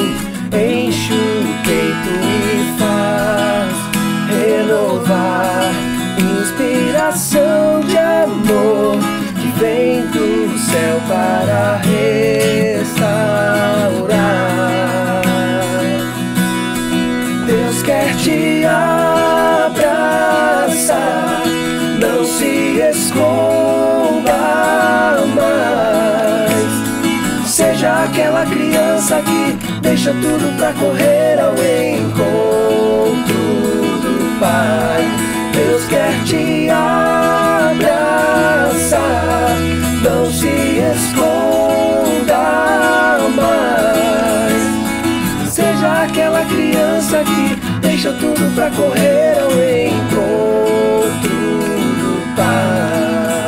enche 0.87 1.13
o 1.13 1.63
peito 1.63 2.13
e 2.23 2.79
faz 2.79 3.75
renovar. 4.29 5.73
Inspiração 6.41 7.81
de 7.81 7.97
amor 7.97 8.97
que 9.39 9.47
vem 9.59 9.96
céu 10.72 11.01
para 11.07 11.78
restaurar. 11.78 12.88
Deus 17.45 17.82
quer 17.84 18.15
te 18.18 18.65
abraçar, 18.65 19.84
não 21.99 22.26
se 22.26 22.80
esconda 22.91 24.34
mais. 25.36 26.72
Seja 27.49 28.03
aquela 28.03 28.45
criança 28.45 29.22
que 29.22 29.57
deixa 29.82 30.11
tudo 30.11 30.57
pra 30.57 30.74
correr 30.74 31.39
ao 31.39 31.53
encontro 31.53 33.34
do 34.01 34.39
Pai. 34.39 35.03
Deus 35.53 35.86
quer 35.88 36.24
te 36.26 36.70
abraçar, 36.70 37.78
não 40.08 40.32
se 40.32 40.47
esconda 40.95 42.38
mais. 43.36 44.64
Seja 45.51 46.03
aquela 46.03 46.45
criança 46.45 47.24
que 47.26 47.55
deixa 47.82 48.14
tudo 48.14 48.55
pra 48.55 48.72
correr 48.72 49.38
ao 49.39 49.51
encontro 49.51 51.30
do 51.99 52.36
Pai. 52.38 53.47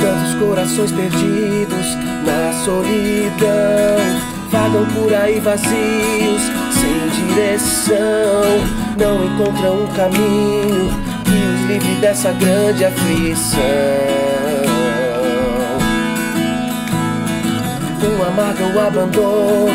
Tantos 0.00 0.34
corações 0.38 0.90
perdidos 0.92 1.98
na 2.24 2.52
solidão 2.64 4.24
vagam 4.50 4.86
por 4.94 5.12
aí 5.12 5.38
vazios, 5.40 6.50
sem 6.84 7.08
direção, 7.26 8.44
não 8.98 9.24
encontram 9.24 9.84
um 9.84 9.86
caminho 9.88 10.90
que 11.24 11.30
os 11.30 11.60
livre 11.70 11.94
dessa 12.00 12.32
grande 12.32 12.84
aflição. 12.84 13.62
Um 18.02 18.22
amargo 18.22 18.78
abandono, 18.78 19.72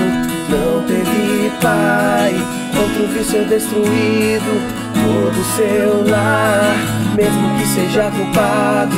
não 0.49 0.83
teve 0.83 1.51
pai, 1.61 2.35
outro 2.77 3.07
vício 3.07 3.43
destruído, 3.45 4.61
todo 4.93 5.43
seu 5.55 6.07
lar, 6.09 6.75
mesmo 7.15 7.57
que 7.57 7.65
seja 7.65 8.11
culpado, 8.11 8.97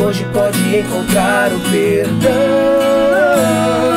hoje 0.00 0.24
pode 0.32 0.76
encontrar 0.76 1.52
o 1.52 1.58
perdão. 1.70 3.87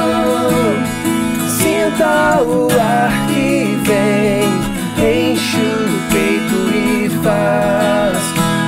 Sinta 2.02 2.42
o 2.42 2.68
ar 2.80 3.14
que 3.28 3.78
vem, 3.86 4.50
enche 4.98 5.62
o 5.62 6.02
peito 6.12 6.60
e 6.74 7.08
faz 7.24 8.18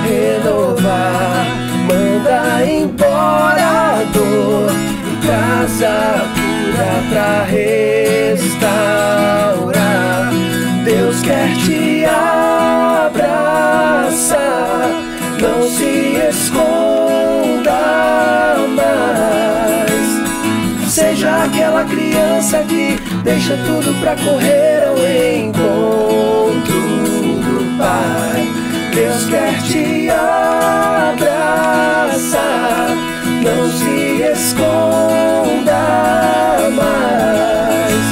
renovar. 0.05 1.41
Manda 1.87 2.63
embora 2.63 3.65
a 3.65 4.03
dor 4.13 4.69
e 5.11 5.13
traz 5.25 5.81
a 5.81 6.21
cura 6.35 6.93
pra 7.09 7.31
restaurar. 7.45 8.61
Deus 10.85 11.17
quer 11.23 11.49
te 11.55 12.05
abraçar, 13.05 13.41
não 15.41 15.67
se 15.71 16.19
esconda 16.29 17.81
mais. 18.75 20.07
Seja 20.87 21.45
aquela 21.45 21.83
criança 21.85 22.59
que 22.67 23.02
deixa 23.23 23.55
tudo 23.57 23.97
pra 23.99 24.15
correr 24.17 24.83
ao 24.85 24.97
encontro 25.37 26.73
do 26.73 27.77
Pai. 27.77 28.47
Deus 28.93 29.25
quer 29.25 29.61
te 29.63 30.09
abraçar, 31.09 31.29
não 33.41 33.71
se 33.71 34.21
esconda 34.31 35.81
mais. 36.75 38.03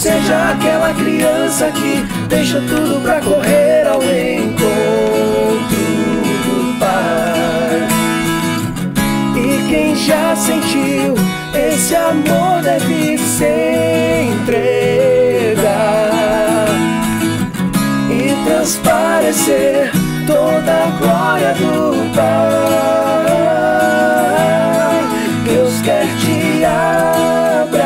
Seja 0.00 0.52
aquela 0.52 0.94
criança 0.94 1.70
que 1.72 2.06
deixa 2.28 2.60
tudo 2.60 3.00
pra 3.02 3.20
correr 3.20 3.86
ao 3.86 4.02
encontro 4.02 4.60
do 6.44 6.78
Pai. 6.78 7.88
E 9.36 9.68
quem 9.68 9.94
já 9.96 10.34
sentiu 10.36 11.14
esse 11.54 11.94
amor 11.94 12.62
deve 12.62 13.18
se 13.18 13.59
transparecer 18.70 19.90
toda 20.26 20.72
a 20.72 20.90
glória 20.98 21.54
do 21.54 22.14
Pai. 22.14 22.60
Deus 25.44 25.80
quer 25.82 26.06
te 26.18 26.64
abraçar, 27.64 27.78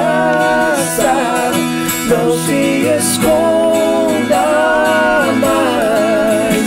não 2.06 2.36
se 2.44 2.86
esconda 2.98 4.44
mais. 5.40 6.66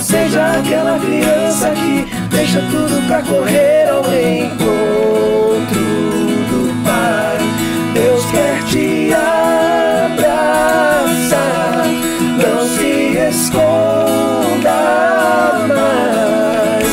Seja 0.00 0.58
aquela 0.58 0.98
criança 1.00 1.70
que 1.70 2.06
deixa 2.30 2.60
tudo 2.70 3.04
pra 3.08 3.20
correr 3.22 3.88
ao 3.88 4.04
encontro 4.14 5.80
do 6.50 6.84
Pai. 6.84 7.38
Deus 7.94 8.24
quer 8.26 8.62
te 8.64 9.12
abraçar, 9.12 9.84
esconda 13.34 14.78
mais. 15.68 16.92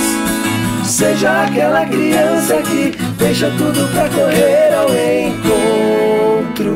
Seja 0.90 1.44
aquela 1.44 1.86
criança 1.86 2.62
que 2.64 2.92
deixa 3.18 3.50
tudo 3.52 3.88
pra 3.94 4.10
correr 4.10 4.74
ao 4.74 4.90
encontro 5.30 6.74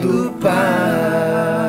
do 0.00 0.32
Pai. 0.40 1.63